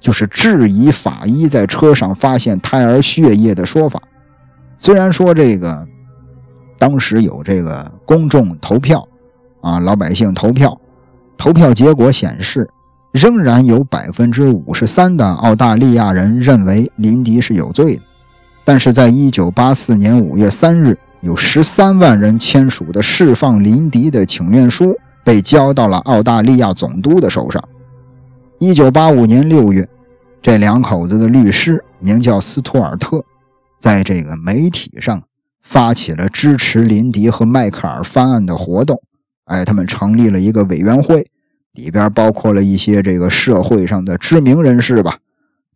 [0.00, 4.00] 就是质疑法医在车上发现胎儿血液的说法。
[4.76, 5.86] 虽然说这个
[6.78, 9.06] 当时有这个公众投票
[9.60, 10.78] 啊，老百姓投票，
[11.36, 12.68] 投票结果显示。
[13.12, 18.02] 仍然有百分之五十三的澳大利亚人认为林迪是有罪的，
[18.66, 27.62] 但是在一九八四年五月三日，有十三万人签署的释放林迪的请愿书被交到了澳大利亚总督的手上。
[28.58, 29.88] 一九八五年六月，
[30.42, 33.24] 这两口子的律师名叫斯图尔特，
[33.78, 35.22] 在这个媒体上
[35.62, 39.00] 发起了支持林迪和迈克尔翻案的活动。
[39.44, 41.30] 哎，他们成立了一个委员会。
[41.74, 45.18] 里边包括了一些这个社会上的知名人士吧，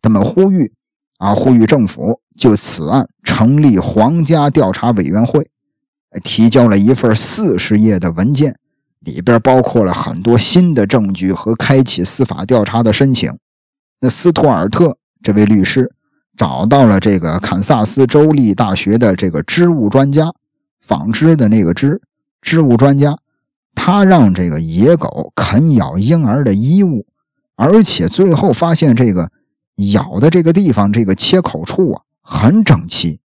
[0.01, 0.73] 他们呼吁
[1.19, 5.49] 啊，呼吁政府就此案成立皇家调查委员会，
[6.23, 8.57] 提交了一份四十页的文件，
[8.99, 13.31] 里边包括了很多新的证据和开启司法调查的申请。
[13.99, 15.91] 那斯图尔特这位律师
[16.35, 20.33] 找到了这个堪萨斯州立大学的这个织物专家，
[20.79, 22.01] 纺织的那个织
[22.41, 23.17] 织物专家。
[23.75, 27.05] 他让这个野狗啃咬婴儿的衣物，
[27.55, 29.31] 而且最后发现这个
[29.93, 33.19] 咬的这个地方，这个切口处啊很整齐，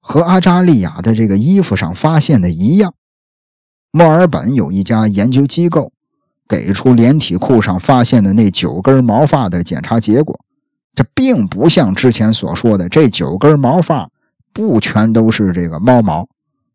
[0.00, 2.94] 和阿扎利亚的这个衣服上发现的一样。
[3.90, 5.92] 墨尔本有一家研究机构
[6.48, 10.40] 给出连体裤上发现的那九根毛发的检查结果，
[10.94, 14.08] 这并不像之前所说的这九根毛发
[14.52, 16.28] 不全都是这个猫毛，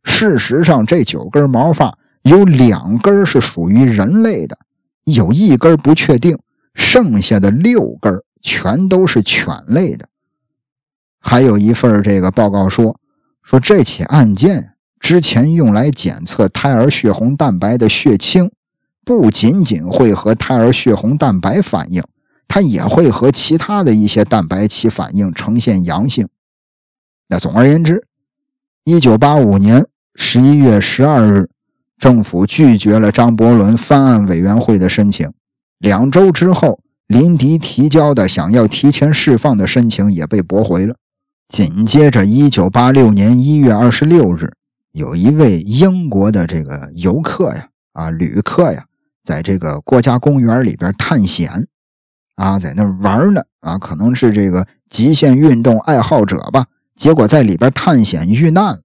[0.04, 1.98] 事实上这九根毛发。
[2.24, 4.58] 有两根是属于人类的，
[5.06, 6.38] 有一根不确定，
[6.74, 10.10] 剩下的六根全都是犬类的。
[11.30, 12.98] 还有一份这个报告说，
[13.44, 18.50] 说这起案件之前用来检测胎儿血红蛋白的血清，
[19.04, 22.02] 不仅仅会和胎儿血红蛋白反应，
[22.48, 26.30] 它也会和其他的一些蛋白起反应，呈现阳性。
[27.28, 28.08] 那总而言之，
[28.86, 31.50] 一九八五年十一月十二日。
[32.00, 35.34] 政府拒绝了张伯伦翻案委员会的申请。
[35.80, 40.96] 两周之后，林迪提交的想要提前释放的申请也被驳回了。
[41.50, 44.54] 紧接着，一九八六年一月二十六日，
[44.92, 48.86] 有一位英国的这个游客呀，啊，旅客呀，
[49.24, 51.68] 在这个国家公园里边探险，
[52.36, 56.68] 啊，在那玩呢，啊，可能是这个极限运动爱好者吧。
[56.96, 58.82] 结果在里边探险遇难了。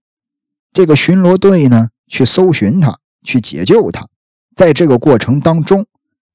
[0.72, 2.98] 这个巡逻队呢，去搜寻他。
[3.24, 4.08] 去解救他，
[4.56, 5.86] 在这个过程当中，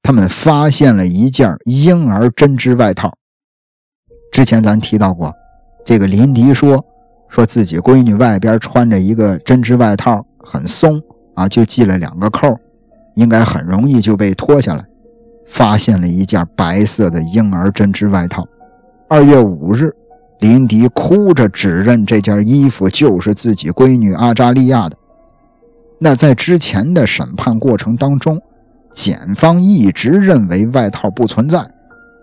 [0.02, 3.18] 他们发现了一件婴儿针织外套。
[4.32, 5.34] 之前咱提到过，
[5.88, 6.84] 这个林迪说，
[7.30, 12.54] 说自己闺女外边穿着一个针织外套，很松啊，就系了两个扣，
[13.14, 14.84] 应该很容易就被脱下来。
[15.46, 18.46] 发现了一件白色的婴儿针织外套。
[19.08, 19.90] 二月五日，
[20.40, 24.96] 林迪哭着指认这件衣服就是自己闺女阿扎利亚的。
[25.98, 28.38] 那在之前的审判过程当中，
[28.92, 31.66] 检方一直认为外套不存在，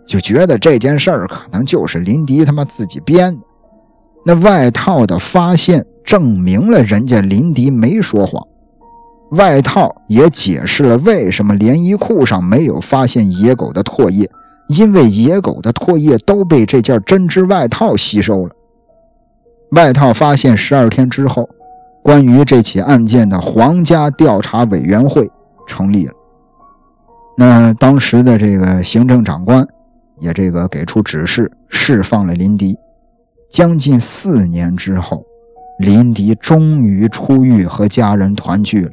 [0.06, 3.42] 就觉得这件事儿可能就是林迪他妈自己编的。
[4.26, 8.46] 那外套的发现证明了人家林迪没说谎，
[9.32, 14.30] 外套也解释了为什么连衣裤上没有发现野狗的唾液，
[14.68, 18.56] 因为野狗的唾液都被这件针织外套吸收了。
[19.72, 21.50] 外套发现十二天之后。
[22.06, 25.28] 关于这起案件的皇家调查委员会
[25.66, 26.14] 成立了。
[27.36, 29.68] 那当时的这个行政长官
[30.20, 32.78] 也这个给出指示，释放了林迪。
[33.50, 35.26] 将近四年之后，
[35.80, 38.92] 林迪终于出狱，和家人团聚了。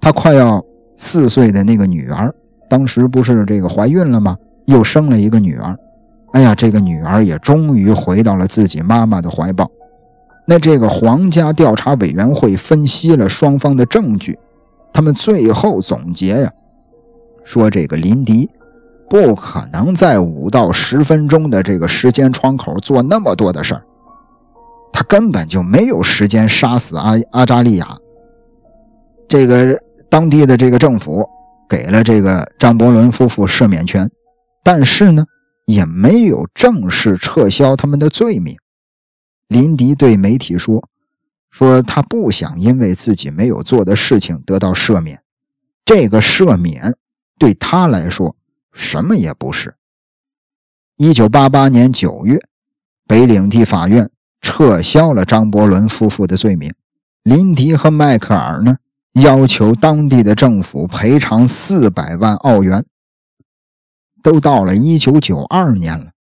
[0.00, 0.64] 他快要
[0.96, 2.32] 四岁的那个女儿，
[2.68, 4.36] 当时不是这个怀孕了吗？
[4.66, 5.76] 又生了一个女儿。
[6.32, 9.70] 哎呀，这个女儿也终于回到了自己妈妈的怀抱。
[10.46, 14.38] 那这个皇家调查委员会分析了双方的证据，
[14.92, 16.52] 他们最后总结呀，
[17.44, 18.48] 说这个林迪
[19.08, 23.82] 不可能在五到十分钟的这个时间窗口做那么多的事儿，
[24.92, 27.96] 他根本就没有时间杀死阿阿扎利亚。
[29.26, 29.80] 这个
[30.10, 31.26] 当地的这个政府
[31.68, 34.10] 给了这个张伯伦夫妇赦免权，
[34.62, 35.24] 但是呢，
[35.66, 38.56] 也没有正式撤销他们的罪名。
[39.48, 40.86] 林迪对媒体说
[41.50, 45.22] ：“说他不想因为自己没有做的事情得到赦免，
[45.84, 46.94] 这个赦免
[47.38, 48.36] 对他来说
[48.78, 49.74] 什么也不是。”
[50.96, 52.40] 一九八八年九月，
[53.06, 54.08] 北领地法院
[54.40, 56.72] 撤销了张伯伦夫妇的罪名。
[57.24, 58.76] 林迪和迈克尔呢，
[59.14, 62.84] 要求当地的政府赔偿四百万澳元。
[64.22, 66.12] 都到了一九九二年了，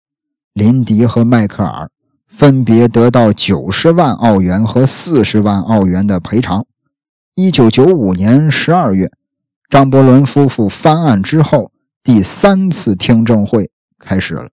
[0.52, 1.90] 林迪和迈克尔
[2.26, 6.66] 分别得到九十万澳元和四十万澳元的赔偿。
[7.34, 9.11] 一九九五年十二月，
[9.70, 11.72] 张伯伦夫妇翻案之后，
[12.07, 14.48] 第三次听证会开始了。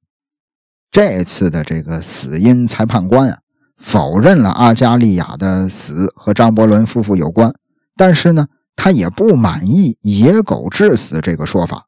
[0.89, 3.37] 这次的这个死因裁判官啊，
[3.77, 7.53] 否认了阿加利亚的死和张伯伦夫妇有关，
[7.95, 11.85] 但是呢，他也不满意野狗致死这个说法。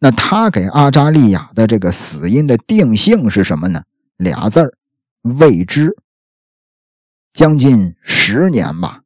[0.00, 3.84] 那他给阿扎利亚的这个死因的定性是什么呢？
[4.16, 4.74] 俩字儿，
[5.22, 5.96] 未知。
[7.32, 9.02] 将近十年吧，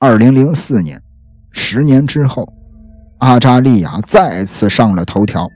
[0.00, 1.00] 二零零四年，
[1.52, 2.52] 十年之后，
[3.18, 5.50] 阿扎利亚再次上了头条。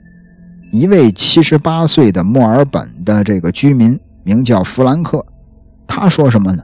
[0.71, 5.23] 一位七十八岁的墨尔本的这个居民名叫弗兰克，
[5.85, 6.63] 他说什么呢？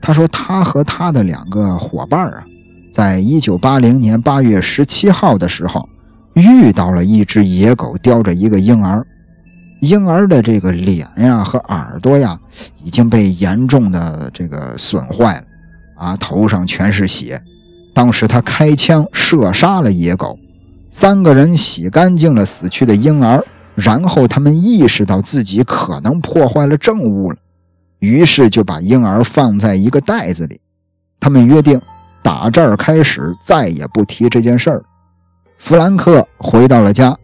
[0.00, 2.44] 他说他和他的两个伙伴啊，
[2.92, 5.88] 在一九八零年八月十七号的时候，
[6.34, 9.04] 遇到了一只野狗叼着一个婴儿，
[9.80, 12.38] 婴儿的这个脸呀和耳朵呀
[12.84, 15.44] 已经被严重的这个损坏了，
[15.96, 17.42] 啊，头上全是血。
[17.96, 20.38] 当时他开枪射杀了野狗。
[20.90, 23.42] 三个人洗干净了死去的婴儿，
[23.74, 27.38] 然后他们意识到自己可能破坏了证物了，
[28.00, 30.60] 于是就把婴儿放在一个袋子里。
[31.18, 31.80] 他们约定，
[32.22, 34.84] 打这儿开始再也不提这件事儿。
[35.56, 37.16] 弗兰克回到了家，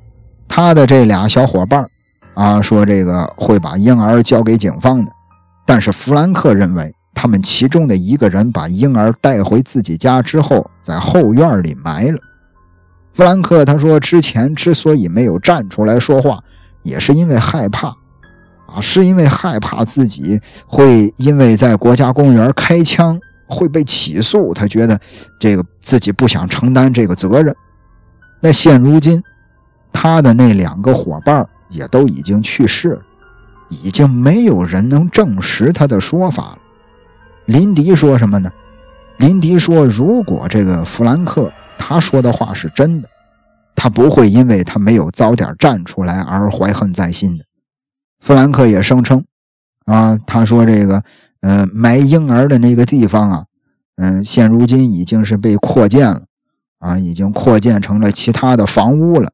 [0.49, 1.87] 他的这俩小伙伴
[2.33, 5.12] 啊说这个会把婴儿交给警方的，
[5.66, 12.19] 但是弗兰克认为他们其中的一个人把婴儿带回自己家之后，在后院里埋了。
[13.13, 16.43] 弗兰克他说：“之前之所以没有站出来说话，
[16.83, 17.89] 也是因为害怕，
[18.67, 24.55] 啊，是因为害怕自己会因为在国家公园开枪会被起诉。
[24.55, 24.99] 他觉得
[25.39, 27.55] 这个自己不想承担这个责任。
[28.41, 29.23] 那现如今，
[29.93, 33.03] 他的那两个伙伴也都已经去世了，
[33.69, 36.59] 已经没有人能证实他的说法了。”
[37.47, 38.51] 林迪说什么呢？
[39.18, 41.53] 林迪说：“如果这个弗兰克。”
[41.84, 43.09] 他说的话是真的，
[43.74, 47.45] 他不会因为他没有早点站出来而怀恨在心的。
[48.20, 49.24] 弗兰克也声称，
[49.86, 51.03] 啊，他说这个，
[51.40, 53.45] 呃，埋婴儿的那个地方啊，
[53.97, 56.22] 嗯，现如今已经是被扩建了，
[56.78, 59.32] 啊，已经扩建成了其他的房屋了。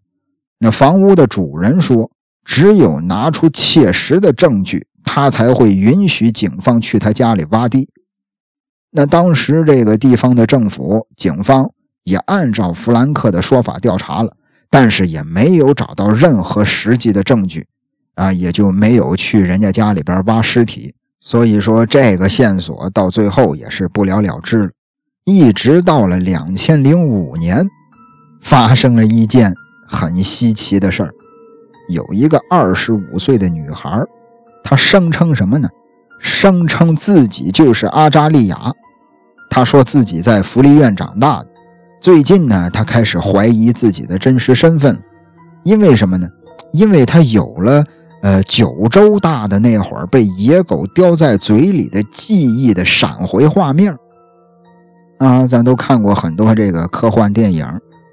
[0.61, 2.11] 那房屋的主人说，
[2.47, 7.91] 只有拿出切实的证据，他才会允许警方去他家里挖地。
[8.91, 11.71] 那当时这个地方的政府、警方。
[12.05, 14.35] 也按照弗兰克的说法调查了，
[14.71, 17.67] 但是也没有找到任何实际的证据，
[18.15, 20.95] 啊，也就没有去人家家里边挖尸体。
[21.21, 24.71] 所以说，这个线索到最后也是不了了之了。
[25.27, 27.69] 一直到了两千零五年，
[28.41, 29.53] 发生了一件
[29.87, 31.13] 很稀奇的事儿，
[31.91, 34.03] 有一个二十五岁的女孩，
[34.65, 35.69] 她声称什么呢？
[36.19, 38.73] 声称自己就是阿扎利亚，
[39.51, 41.49] 他说自己在福利院长大的。
[42.01, 45.01] 最近呢，他开始怀疑自己的真实身份，
[45.65, 46.29] 因为什么呢？
[46.73, 47.85] 因为他有了
[48.23, 53.97] 呃九州大的那会儿被野狗叼在嘴里的记忆的闪回画面
[55.19, 57.65] 啊，咱都看过很多这个科幻电影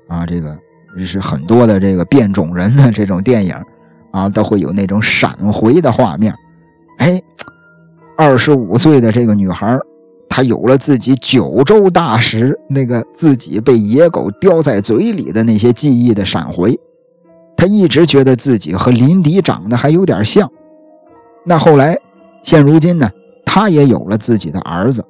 [0.07, 0.57] 啊，这个
[1.05, 3.53] 是很多的这个变种人的这种电影
[4.11, 6.33] 啊，都会有那种闪回的画面。
[6.97, 7.21] 哎，
[8.18, 9.78] 二十五岁的这个女孩。
[10.28, 16.78] 她有了自己九州大时那个自己被野狗叼在嘴里的那些记忆的闪回，
[17.55, 20.51] 他一直觉得自己和林迪长得还有点像。
[21.45, 21.97] 那后来，
[22.43, 23.09] 现如今呢，
[23.45, 25.05] 他也有了自己的儿子。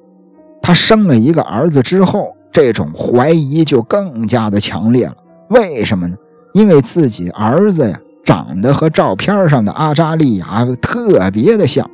[0.62, 5.16] 他生了一个儿子之后，这种怀疑就更加的强烈了。
[5.48, 6.14] 为什么呢？
[6.52, 11.90] 因为自己儿子呀，长得和照片上的阿扎利亚特别的像。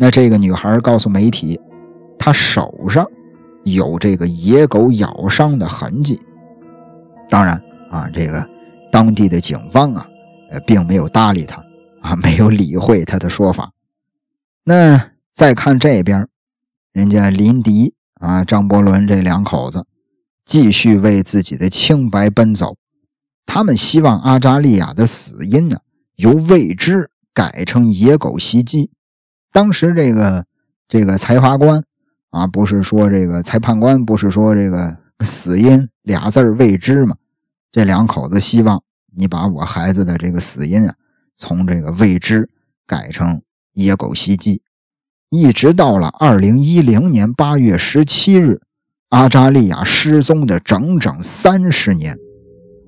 [0.00, 1.60] 那这个女孩告诉媒体。
[2.22, 3.06] 她手上
[3.64, 6.20] 有这个野狗咬伤的痕迹。
[7.30, 7.56] 当然
[7.90, 8.46] 啊，这个
[8.92, 10.06] 当地的警方啊，
[10.50, 11.64] 呃，并没有搭理他
[12.02, 13.72] 啊，没有理会他的说法。
[14.64, 16.28] 那再看这边，
[16.92, 19.86] 人家林迪啊、张伯伦这两口子
[20.44, 22.76] 继续为自己的清白奔走。
[23.46, 25.78] 他们希望阿扎利亚的死因呢，
[26.16, 28.90] 由未知改成野狗袭击。
[29.52, 30.44] 当时这个
[30.88, 31.82] 这个裁罚官
[32.30, 37.16] 啊，不是说这个裁判官不是说这个死因俩字未知吗？
[37.72, 38.82] 这两口子希望
[39.16, 40.94] 你把我孩子的这个死因啊，
[41.34, 42.48] 从这个未知
[42.86, 43.42] 改成
[43.74, 44.62] 野狗袭击。
[45.28, 48.60] 一直到了二零一零年八月十七日，
[49.10, 52.16] 阿扎利亚失踪的整整三十年，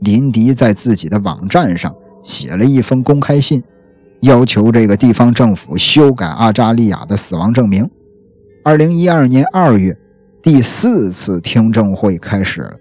[0.00, 1.94] 林迪在自己的网站上
[2.24, 3.62] 写了一封公开信，
[4.22, 7.88] 要求这个地方政府修改阿扎利亚的死亡证明。
[8.64, 9.96] 二零一二年二月，
[10.40, 12.72] 第四次听证会开始了。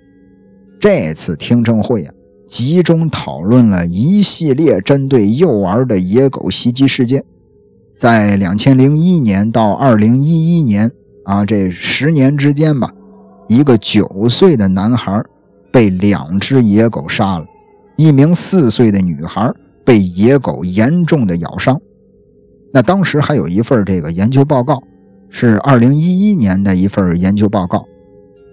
[0.80, 2.14] 这次听证会啊，
[2.48, 7.24] 集中讨论了一系列针对幼儿的野狗袭击事件。
[7.98, 10.92] 在两千零一年到二零一一年
[11.26, 12.94] 啊，这十年之间吧，
[13.48, 15.24] 一个九岁的男孩
[15.72, 17.46] 被两只野狗杀了，
[17.96, 19.52] 一名四岁的女孩
[19.86, 21.80] 被野狗严重的咬伤。
[22.74, 24.82] 那当时还有一份这个研究报告，
[25.30, 27.86] 是二零一一年的一份研究报告，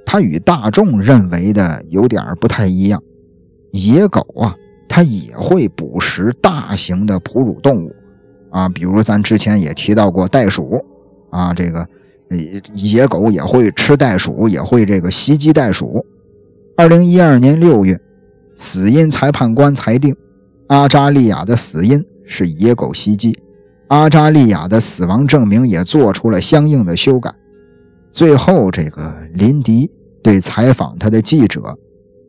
[0.05, 3.03] 它与大众认为的有点不太一样。
[3.73, 4.57] 野狗啊，
[4.89, 7.95] 它也会捕食大型的哺乳动物。
[8.51, 10.83] 啊，比如咱之前也提到过袋鼠，
[11.31, 11.87] 啊，这个
[12.73, 16.05] 野狗也会吃袋鼠，也会这个袭击袋鼠。
[16.75, 18.01] 二零一二年六月，
[18.55, 20.17] 死因裁判官裁定，
[20.69, 23.39] 阿扎利亚的死因是野狗袭击，
[23.89, 27.35] 阿扎利亚的死亡证明也做出了相应的修改。
[28.11, 29.91] 最后，这个林迪
[30.23, 31.79] 对采访他的记者，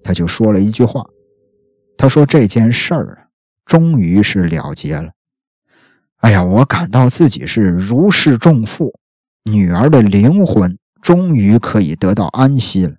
[0.01, 1.05] 他就说了一句话，
[1.97, 3.17] 他说这件事儿啊，
[3.65, 5.09] 终于是了结了。
[6.19, 8.93] 哎呀，我感到自己是如释重负，
[9.43, 12.93] 女儿的灵魂终于可以得到安息了。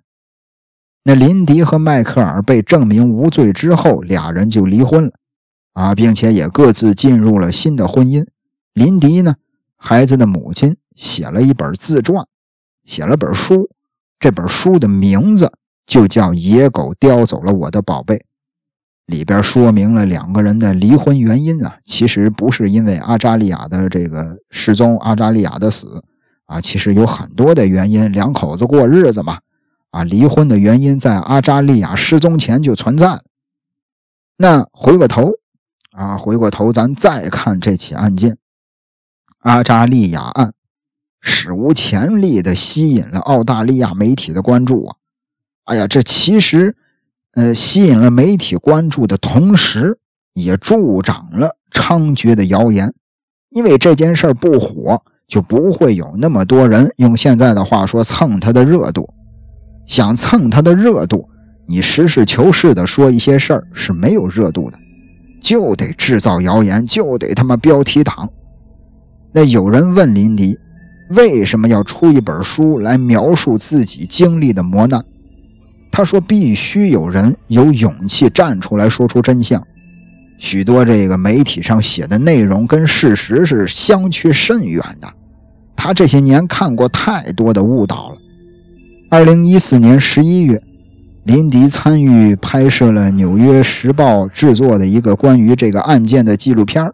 [1.03, 5.11] 那林迪和迈克尔被证明无罪之后，俩人就离婚了，
[5.73, 8.25] 啊，并且也各自进入了新的婚姻。
[8.73, 9.35] 林迪呢，
[9.75, 12.25] 孩子的母亲写了一本自传，
[12.83, 13.69] 写了本书，
[14.19, 15.51] 这本书的名字
[15.85, 18.15] 就叫《野狗叼走了我的宝贝》。
[19.07, 26.01] 里边说明了两个人的离婚原因啊，其实不是因为阿扎利亚的这个失踪，阿扎利亚的死
[26.45, 28.09] 啊，其实有很多的原因。
[28.09, 29.39] 两口子过日子嘛，
[29.89, 33.21] 啊，离婚的原因在阿扎利亚失踪前就存在。
[34.37, 35.31] 那回过头
[36.01, 38.37] 啊，回过头咱再看这起案件，
[39.39, 40.53] 阿扎利亚案，
[41.21, 44.95] 史无前例的吸引了澳大利亚媒体的关注啊！
[45.65, 46.75] 哎呀，这其实。
[47.33, 49.97] 呃，吸引了媒体关注的同时，
[50.33, 52.93] 也助长了猖獗的谣言。
[53.51, 59.13] 因为这件事不火，就不会有那么多人用现在的话说蹭他的热度。
[59.87, 61.29] 想蹭他的热度，
[61.69, 64.77] 你实事求是的说一些事儿是没有热度的，
[65.41, 68.29] 就得制造谣言，就得他妈标题党。
[69.33, 70.57] 那有人问林迪，
[71.09, 75.03] 为什么要出一本书来描述自己经历的磨难？
[75.91, 79.61] 他说：“必须有人有勇气站出来说出真相。
[80.37, 85.13] 许多这个媒体上写的内容跟事实是相去甚远的。
[85.75, 88.17] 他这些年看过太多的误导了。”
[89.11, 90.63] 二零一四年十一月，
[91.23, 96.91] 林迪参与拍摄了《纽约时报》制作的一个关于这个案件的纪录片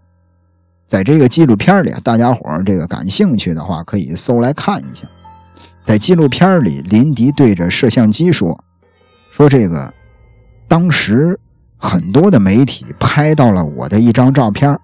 [0.86, 5.08] 在这个纪录片里，大家伙这个感兴趣的话，可以搜来看一下。
[5.82, 8.62] 在纪录片里，林迪对着摄像机说。
[9.32, 9.94] 说这个，
[10.68, 11.40] 当时
[11.78, 14.78] 很多的媒体拍到了我的一张照片，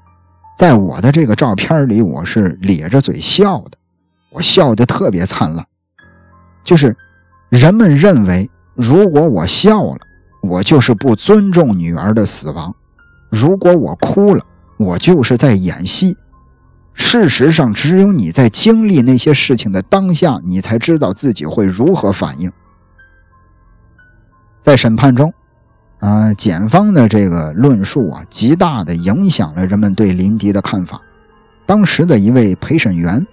[0.58, 3.72] 在我的这个照片里，我是咧着嘴笑的，
[4.32, 5.66] 我笑得特别灿烂。
[6.64, 6.96] 就是
[7.50, 9.98] 人们认为，如果我笑了，
[10.42, 12.72] 我就是不尊重女儿的死亡；
[13.30, 14.44] 如果我哭了，
[14.78, 16.18] 我就是在演戏。
[16.94, 22.52] 事实上，只有你在经历那些事情的当下，你才知道自己会如何反应。
[24.60, 25.34] 在审判中，
[26.00, 31.02] 啊，检方的这个论述啊，极大的影响了人们对林迪的看法。
[31.66, 33.26] 当时的一位陪审员，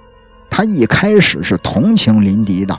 [0.49, 2.79] 他一开始是同情林迪的，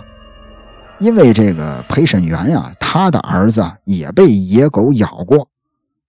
[1.01, 5.47] 因为这个陪审员呀，他的儿子也被野狗咬过，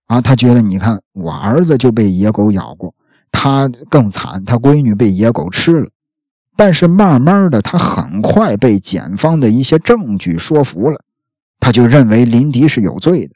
[0.06, 2.94] 啊，他觉得你看我儿子就被野狗咬过，
[3.30, 5.88] 他更惨，他闺女被野狗吃了。
[6.56, 11.02] 但是慢慢的，他很快被检方的一些证据说服了。
[11.58, 13.34] 他就认为林迪是有罪的。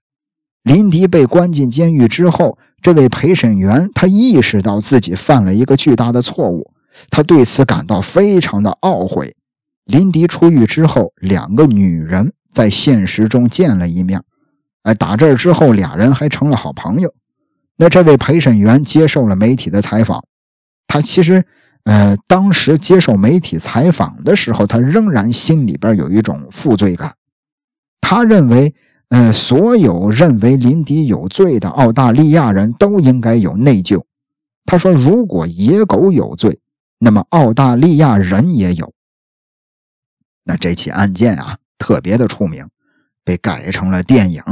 [0.65, 6.73] 林迪被关进监狱之后，这位陪审员他意识到自己犯了一个巨大的错误，
[7.09, 9.36] 他对此感到非常的懊悔。
[9.87, 14.21] 林迪出狱之后，两个女人在现实中见了一面，
[14.83, 17.15] 哎，打这之后，俩人还成了好朋友。
[17.77, 20.25] 那这位陪审员接受了媒体的采访，
[20.89, 21.45] 他其实，
[21.85, 27.15] 呃，当时接受媒体采访的时候，他仍然心里边有一种负罪感。
[28.01, 28.75] 他认为，
[29.11, 34.03] 呃，所有认为林迪有罪的澳大利亚人都应该有内疚。
[34.65, 36.59] 他说，如果野狗有罪，
[36.99, 38.93] 那么澳大利亚人也有。
[40.47, 42.67] 那这起案件啊，特别的出名，
[43.23, 44.43] 被改成了电影，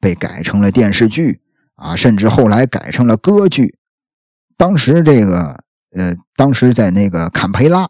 [0.00, 1.40] 被改成了电视剧。
[1.74, 3.74] 啊，甚至后来改成了歌剧。
[4.56, 5.64] 当时这个，
[5.96, 7.88] 呃，当时在那个坎培拉，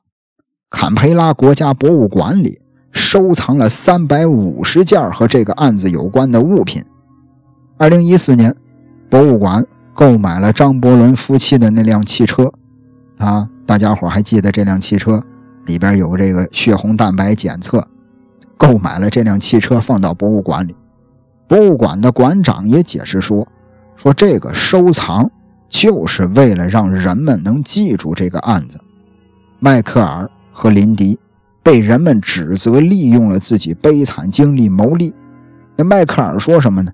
[0.71, 6.83] 坎培拉国家博物馆里收藏了三百五十件和这个案子有关的物品。
[7.77, 8.57] 二零一四年，
[9.11, 12.51] 博物馆购买了张伯伦夫妻的那辆汽车。
[13.19, 15.23] 啊，大家伙还记得这辆汽车
[15.67, 17.87] 里边有这个血红蛋白检测？
[18.57, 20.75] 购买了这辆汽车放到博物馆里。
[21.49, 23.47] 博物馆的馆长也解释说。
[23.95, 25.31] 说这个收藏
[25.69, 28.81] 就是为了让人们能记住这个案子。
[29.61, 31.19] 迈克尔和林迪
[31.63, 35.15] 被人们指责利用了自己悲惨经历牟利。
[35.77, 36.91] 那迈克尔说什么呢？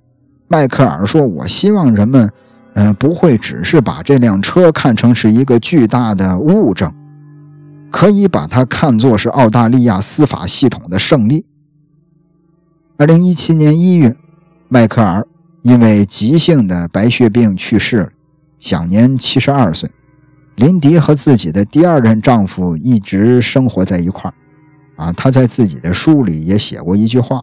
[0.49, 2.31] 迈克尔说：“我希望人们，
[2.74, 6.93] 嗯，不会只是把这辆车看成是一个巨大的物证，
[7.90, 11.47] 可以把它看作是澳大利亚司法系统的胜利。”
[12.97, 14.16] 二零一七年一月，
[14.69, 15.27] 迈克尔。
[15.62, 18.09] 因为急性的白血病去世了，
[18.59, 19.90] 享年七十二岁。
[20.55, 24.35] 林迪和自己的第二任丈夫一直生活在一块儿。
[24.97, 27.43] 啊，他在自己的书里也写过一句话，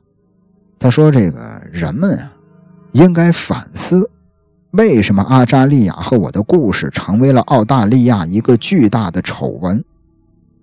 [0.79, 2.31] 他说：“这个人们啊，
[2.93, 4.09] 应该反思，
[4.71, 9.83] 为什么阿扎利亚和我的故事成为了澳大利亚一个巨大的丑闻？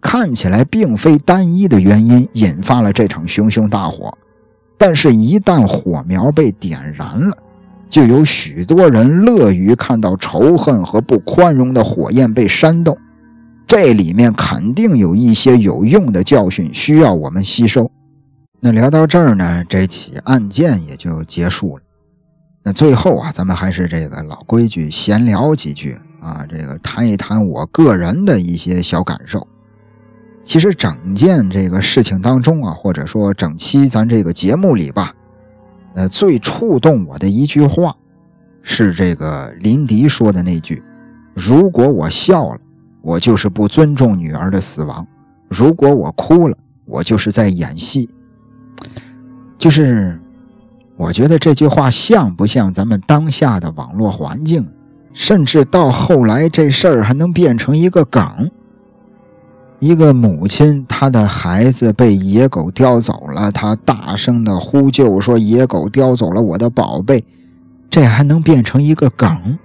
[0.02, 4.12] 看起来并非单一的原因引发了这场熊熊大火，
[4.76, 7.34] 但是，一旦火苗被点燃了。”
[7.88, 12.96] 就有许多人乐于看到仇恨和不宽容的火焰被煽动，
[13.66, 17.92] 这里面肯定有一些有用的教训需要我们吸收。
[18.60, 21.82] 那聊到这儿呢，这起案件也就结束了。
[22.64, 29.46] 那最后啊，咱们还是这个老规矩，闲聊几句啊，这个谈一谈我个人的一些小感受。
[30.44, 35.14] 其实整件这个事情当中啊，或者说整期咱这个节目里吧。
[35.94, 37.94] 呃，最触动我的一句话，
[38.62, 40.82] 是这个林迪说的那句
[41.34, 42.58] ：“如果我笑了，
[43.02, 45.06] 我就是不尊重女儿的死亡；
[45.48, 46.56] 如果我哭了，
[46.86, 48.08] 我就是在演戏。”
[49.58, 50.18] 就是，
[50.96, 54.66] 我觉得这句话像不像咱们当下的网络环境？
[55.12, 58.50] 甚至到后来，这事儿还能变成一个梗。
[59.82, 67.24] 一个母亲，她的孩子被野狗叼走了，她大声的呼救说：“野狗叼走了我的宝贝。”
[67.90, 69.58] 这还能变成一个梗，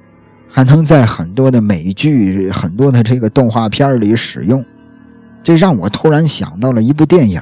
[0.49, 4.65] 还能在很多的美剧、很多的这个动画片里使用。
[5.43, 7.39] 这让我突然想到了一部电影，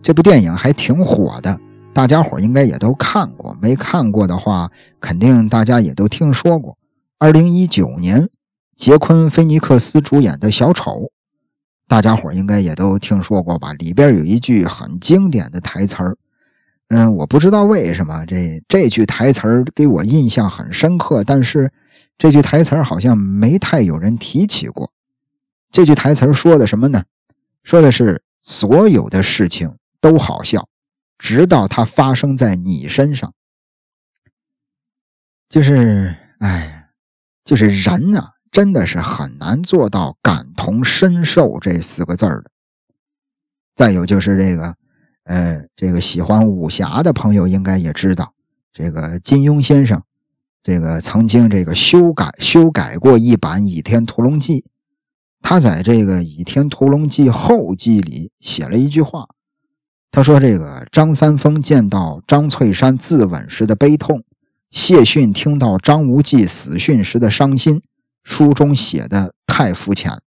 [0.00, 1.58] 这部电影还挺火的，
[1.92, 3.56] 大家伙应该也都看过。
[3.60, 4.70] 没看过的话，
[5.00, 6.78] 肯定大家也都听说过。
[7.18, 8.28] 二零一九年，
[8.76, 11.10] 杰昆·菲尼克斯主演的小丑。
[11.86, 13.72] 大家伙应该也都听说过吧？
[13.74, 16.16] 里边有一句很经典的台词儿，
[16.88, 21.72] 嗯，我不知道为什么这这句台词儿给我印象很深刻，但是
[22.16, 24.90] 这句台词儿好像没太有人提起过。
[25.70, 27.04] 这句台词儿说的什么呢？
[27.62, 30.68] 说的是所有的事情都好笑，
[31.18, 33.32] 直到它发生在你身上。
[35.48, 36.90] 就是，哎，
[37.44, 38.33] 就是人呐。
[38.54, 42.50] 真的是很难做到感同身受这四个字儿的。
[43.74, 44.76] 再有就是这个，
[45.24, 48.32] 呃，这个喜欢武侠的朋友应该也知道，
[48.72, 50.00] 这个金庸先生，
[50.62, 54.60] 这个曾经这个修改修改过一版《倚天屠龙记》，
[55.42, 59.26] 他在这个《倚天屠龙记后记》里写了一句话，
[60.12, 64.22] 他说：“这个张三丰见到张翠山自刎时的悲痛，
[64.70, 67.82] 谢逊听到张无忌死讯时的伤心。”
[68.24, 70.20] 书中写的太肤浅，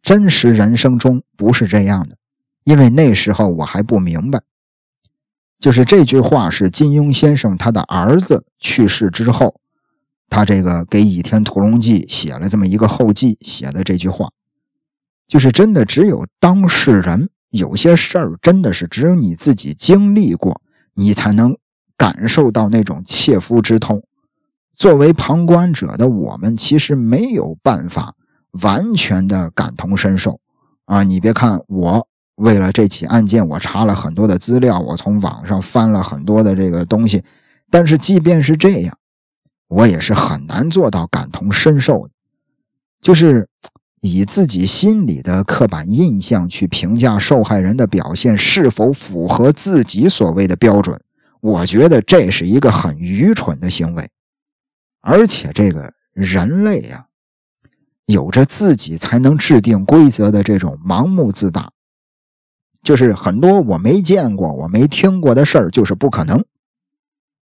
[0.00, 2.16] 真实人生中不是这样的。
[2.62, 4.40] 因为那时候我还不明白，
[5.58, 9.60] 就是这句话是金庸先生他的儿子去世之后，
[10.28, 14.30] 他这个给《倚天屠龙记》写了这么一个后记写的这句话，
[15.26, 20.60] 就是真的只有当事人有些事儿真的是只有你自己经历过，
[20.94, 21.56] 你才能
[21.96, 24.04] 感受到那种切肤之痛。
[24.72, 28.14] 作为旁观者的我们，其实没有办法
[28.62, 30.40] 完全的感同身受
[30.86, 31.02] 啊！
[31.02, 37.22] 你别看我为了这起案件，我查了很多的资料，我从网上翻了很多的这个东西，
[37.70, 38.96] 但是即便是这样，
[39.68, 42.10] 我也是很难做到感同身受的，
[43.00, 43.48] 就是
[44.00, 50.98] 以自己心里的刻板印象去评价受害人的表现是否符合自己所谓的标准，
[51.40, 54.08] 我觉得这是一个很愚蠢的行为，
[55.02, 57.06] 而且这个人类呀，
[58.06, 61.72] 有着自己才能制定规则的这种盲目自大，
[62.82, 66.42] 就是很多我没见过、我没听过的事儿，就是不可能。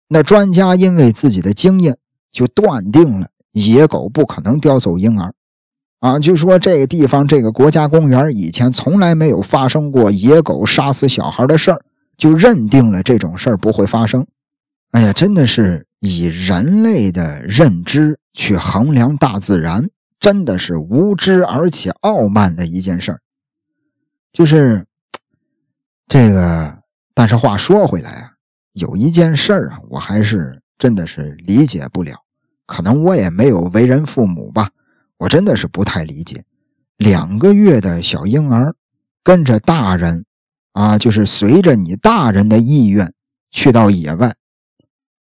[0.09, 1.97] 那专家因为自己的经验。
[2.33, 5.35] 就断定了野狗不可能叼走婴儿，
[5.99, 11.85] 啊，就说这个地方这个国家公园以前从来没有发生过野狗杀死小孩的事儿，
[12.17, 14.25] 就认定了这种事儿不会发生。
[14.93, 19.89] 哎呀，真的是以人类的认知去衡量大自然，
[20.19, 23.19] 真的是无知而且傲慢的一件事儿。
[24.31, 24.85] 就是
[26.07, 26.77] 这个，
[27.15, 28.33] 但是话说回来啊，
[28.73, 32.15] 有一件事儿啊，我还是真的是理解不了。
[32.67, 34.69] 可能我也没有为人父母吧，
[35.17, 36.45] 我真的是不太理解，
[36.97, 38.75] 两个月的小婴儿
[39.23, 40.23] 跟着大人，
[40.73, 43.11] 啊，就是随着你大人的意愿
[43.49, 44.35] 去到野外，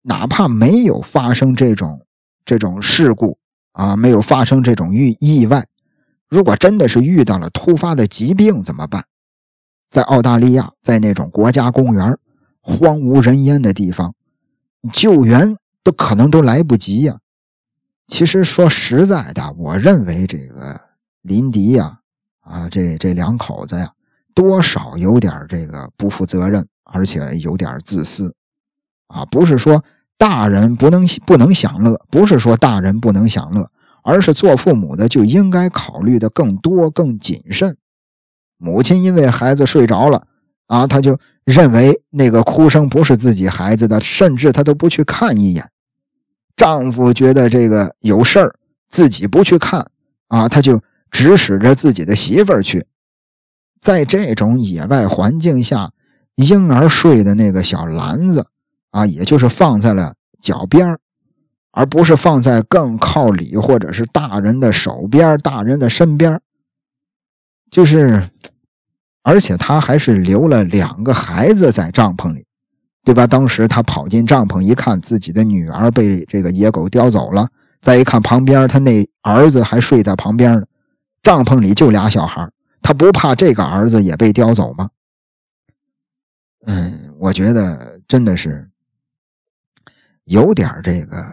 [0.08, 2.06] 哪怕没有发生这种
[2.46, 3.38] 这种事故
[3.74, 5.66] 啊，没有发生这种遇意外，
[6.30, 9.04] 如果真的是遇到了突发的疾病怎么办？
[9.90, 12.18] 在澳大利亚，在那种国家公园
[12.62, 14.16] 荒无人烟的地方，
[14.92, 15.58] 救援。
[15.84, 17.18] 都可能都来不及呀！
[18.08, 20.78] 其实说实在的，我认为这个
[21.22, 22.00] 林迪呀，
[22.42, 23.90] 啊，这这两口子呀，
[24.34, 28.36] 多少有点这个不负责任，而且有点自私
[29.08, 29.24] 啊。
[29.28, 29.82] 不是说
[30.18, 33.70] 大人不能不能享乐，不是说大人不能享乐，
[34.04, 37.78] 而是做父母的就应该考虑的更多、更谨慎。
[38.58, 40.26] 母亲因为孩子睡着了
[40.66, 45.70] 啊，他就认为那个哭声不是自己孩子的，甚至他都不去看一眼。
[46.56, 48.56] 丈夫觉得这个有事儿，
[48.90, 49.92] 自己不去看
[50.30, 50.82] 啊，他就
[51.12, 52.88] 指使着自己的媳妇儿去。
[53.80, 55.92] 在这种野外环境下，
[56.36, 58.48] 婴儿睡的那个小篮子
[58.92, 60.98] 啊，也就是放在了脚边
[61.72, 66.40] 而不是放在更靠里或者是大人的手边、大人的身边
[67.70, 68.24] 就是，
[69.24, 72.46] 而且他还是留了两个孩子在帐篷里。
[73.04, 73.26] 对吧？
[73.26, 77.48] 当时他跑进帐篷一看，自己的女儿被这个野狗叼走了。
[77.80, 80.66] 再一看旁边，他那儿子还睡在旁边呢。
[81.24, 82.46] 帐篷里就俩小孩，
[82.82, 84.90] 他不怕这个儿子也被叼走吗？
[86.66, 88.70] 嗯，我觉得真的是
[90.28, 91.26] 有点这个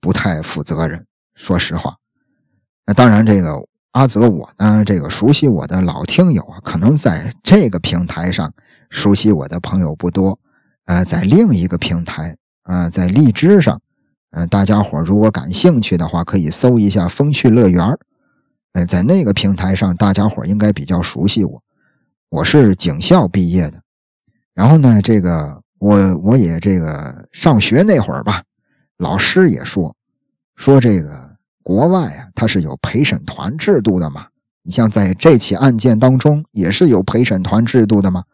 [0.00, 1.04] 不太负责任。
[1.34, 1.96] 说实话，
[2.84, 8.52] 那当然，这个阿泽我呢，这个熟悉我的老听友啊，可能在这个平台上
[8.90, 10.38] 熟悉我的朋友不多。
[10.86, 13.80] 呃，在另一个平台啊，在荔枝上，
[14.32, 17.96] 嗯，大家伙如果感兴趣的话，可以搜一下“风趣乐园”。
[18.74, 21.62] 呃，在那个平台上，大家伙应该比较熟悉我。
[22.30, 23.80] 我是警校毕业的，
[24.54, 28.42] 然后呢，这个我我也这个上学那会儿吧，
[28.96, 29.94] 老师也说
[30.56, 31.30] 说这个
[31.62, 34.26] 国外啊，它是有陪审团制度的嘛。
[34.62, 38.24] 你像在这起案件当中，也是有陪审团制度的嘛。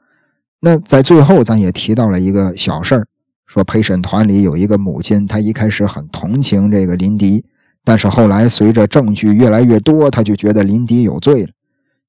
[0.60, 3.06] 那在最后，咱也提到了一个小事儿，
[3.46, 7.44] 说陪审团里有一个母亲，她一开始很同情这个林迪，
[7.84, 11.52] 但是后来随着证据越来越多，她就觉得林迪有罪了。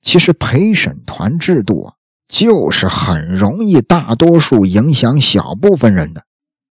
[0.02, 1.94] 其实陪审团制度啊，
[2.27, 6.23] 就是很容易大多数影响小部分人的，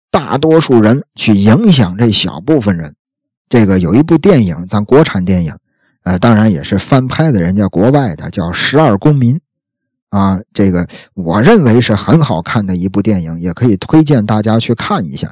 [0.09, 2.95] 大多数人去影响这小部分人。
[3.49, 5.53] 这个有一部电影，咱国产电影，
[6.03, 9.35] 呃，当然也是翻拍的，人家国外的叫《十二公民》。
[10.09, 15.31] 啊，这个我认为是很好看的一部电影，也可以推荐大家去看一下，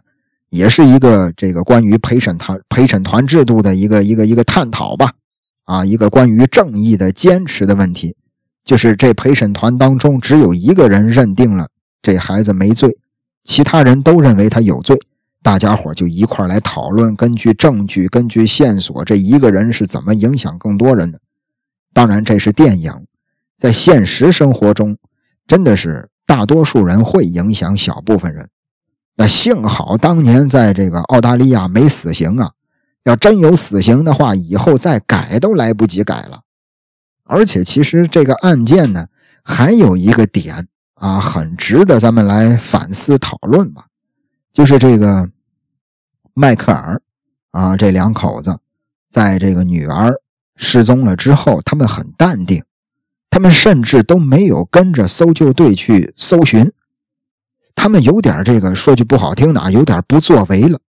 [0.50, 5.14] 也是一个这个关于陪审团陪审团制度的一个一个一个探讨吧。
[5.66, 8.16] 啊，一个关于正义的坚持的问题，
[8.64, 11.68] 就是这陪审团当中只有一个人认定了
[12.02, 12.98] 这孩子没罪，
[13.44, 14.98] 其他人都认为他有罪，
[15.42, 21.20] 大家伙就一块来讨论，根据证据，根据线索，这一个人是怎么影响更多人的。
[21.94, 22.94] 当然，这是电影。
[23.58, 24.98] 在现实生活中，
[25.48, 28.50] 真的是大多数人会影响小部分人。
[29.18, 32.52] 那幸好当年在这个澳大利亚没死刑啊，
[33.04, 36.42] 要真有死刑的话，以后再改都来不及改了。
[37.30, 39.06] 而且，其实这个案件呢，
[39.44, 43.86] 还有一个点啊，很值得咱们来反思讨论吧，
[44.52, 45.30] 就是这个
[46.34, 47.00] 迈克尔
[47.52, 48.58] 啊，这两口子
[49.12, 50.20] 在这个女儿
[50.56, 52.64] 失踪了之后，他们很淡定。
[53.30, 56.72] 他们甚至都没有跟着搜救队去搜寻，
[57.76, 60.80] 他们有点这个说句不好听的啊，有点不作为了。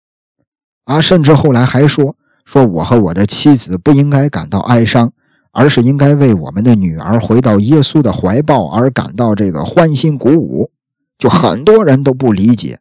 [0.85, 5.13] 啊，甚至后来还说说我和我的妻子不应该感到哀伤，
[5.51, 10.71] 而是应该为我们的女儿回到耶稣的怀抱而感到这个欢欣鼓舞。
[11.17, 12.79] 就很多人都不理解，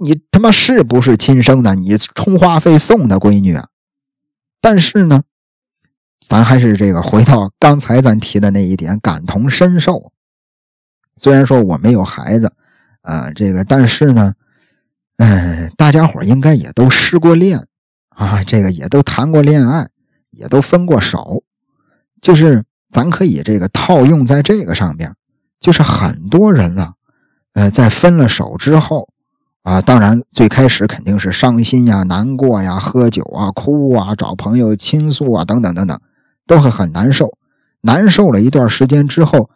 [0.00, 1.74] 你他妈是不是亲生的？
[1.74, 3.66] 你充话费送的闺女啊？
[4.60, 5.24] 但是呢，
[6.24, 10.12] 咱还是这个回到刚才咱提的那一点，感同身受。
[11.16, 12.52] 虽然说我没有孩子，
[13.02, 14.34] 啊，这个，但是呢，
[15.16, 17.66] 嗯，大家伙应该也都失过恋
[18.10, 19.88] 啊，这个也都谈过恋爱，
[20.30, 21.42] 也都分过手，
[22.24, 25.14] 就是咱可以这个套用在这个上边，
[25.60, 26.94] 就是很多人啊。
[27.52, 29.10] 呃，在分了手之后，
[29.62, 36.00] 啊，当然最开始肯定是伤心呀、难过呀、喝酒啊、哭啊、找朋友倾诉啊，等等等等，
[36.46, 37.36] 都会很难受。
[37.82, 39.50] 难受了一段时间之后，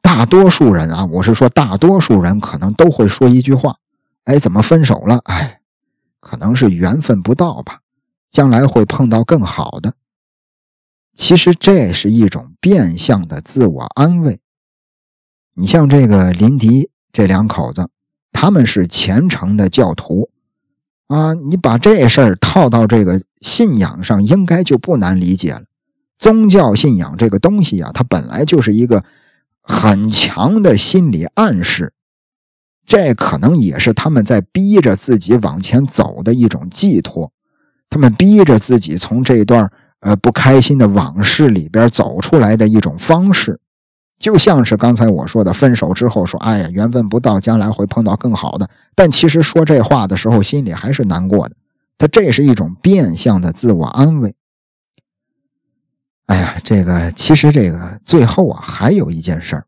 [0.00, 3.76] 大多数人啊，我是说大多数人可能都会说一句话
[4.24, 5.20] ：“哎，怎么分手了？
[5.24, 5.60] 哎，
[6.20, 7.80] 可能是缘分不到吧，
[8.30, 9.92] 将来会碰到更好的。”
[11.14, 14.40] 其实这是一种变相的自我安慰。
[15.54, 17.88] 你像这个林迪这两口子，
[18.32, 20.30] 他们是虔诚的教徒
[21.06, 21.34] 啊。
[21.34, 25.62] 你把这事儿套到这个信仰上，应该就不难理解了。
[26.18, 29.04] 宗教信仰这个东西啊，它本来就是一个
[29.60, 31.92] 很强的心理暗示，
[32.84, 37.32] 这可能也是他们在逼着自己往前走的一种寄托。
[37.88, 39.70] 他们逼着自己从这段
[40.04, 43.58] 呃不开心的往事里边走出来的一种方式。
[44.18, 51.56] 就像是刚才我说的，分手之后说：“哎呀，缘分不到，将来会碰到更好的。”但其实说这话的时候，心里还是难过的。
[51.98, 54.34] 他这是一种变相的自我安慰。
[56.26, 59.66] 哎呀，这个其实这个最后啊，还有一件事儿。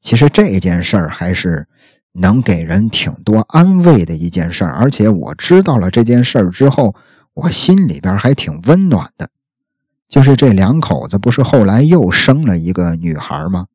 [0.00, 1.66] 其实这件事儿还是
[2.12, 6.94] 能给人挺多安慰的一件事儿，而且我知道了这件事儿之后，
[7.36, 9.28] 我心里边还挺温暖的。
[10.08, 13.66] 就是这两口子不是后来又生了一个女孩吗？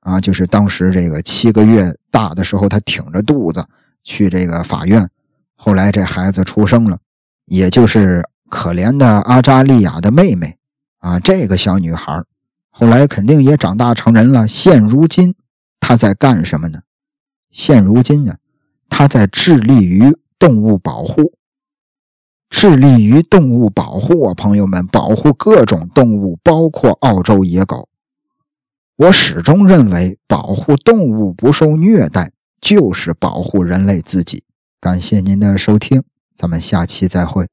[0.00, 3.64] 啊，就是当时这个七个月大的时候，她挺着肚子
[4.02, 5.08] 去这个法院，
[5.54, 6.98] 后来这孩子出生了，
[7.46, 10.58] 也就是可怜的阿扎利亚的妹妹
[10.98, 11.20] 啊。
[11.20, 12.22] 这个小女孩
[12.70, 14.48] 后来肯定也长大成人了。
[14.48, 15.34] 现如今
[15.78, 16.80] 她在干什么呢？
[17.50, 18.34] 现如今呢，
[18.88, 21.37] 她在致力于动物保护。
[22.50, 27.88] 致力于动物保护啊，朋友们，保护各种动物，包括澳洲野狗。
[28.96, 34.42] 我始终认为，保护动物不受虐待，就是保护人类自己。
[34.80, 36.02] 感谢您的收听，
[36.34, 37.46] 咱们下期再会。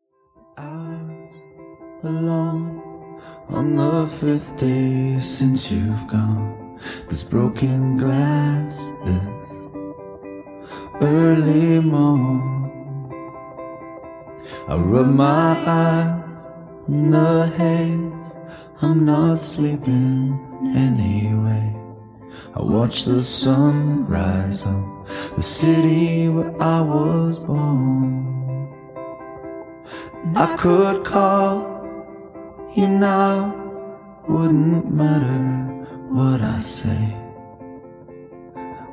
[14.67, 16.47] I rub my eyes
[16.87, 18.35] in the haze.
[18.81, 20.39] I'm not sleeping
[20.75, 21.75] anyway.
[22.55, 25.05] I watch the sun rise up
[25.35, 28.25] the city where I was born.
[30.35, 31.75] I could call
[32.75, 33.53] you now,
[34.27, 35.39] wouldn't matter
[36.09, 37.15] what I say.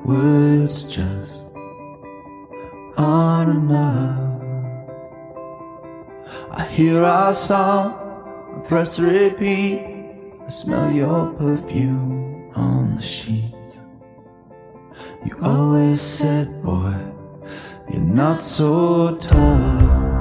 [0.04, 1.44] Words just
[2.96, 4.31] aren't enough.
[6.50, 7.94] I hear our song,
[8.56, 9.80] I press repeat.
[10.44, 13.80] I smell your perfume on the sheets.
[15.24, 16.94] You always said, boy,
[17.90, 20.11] you're not so tough.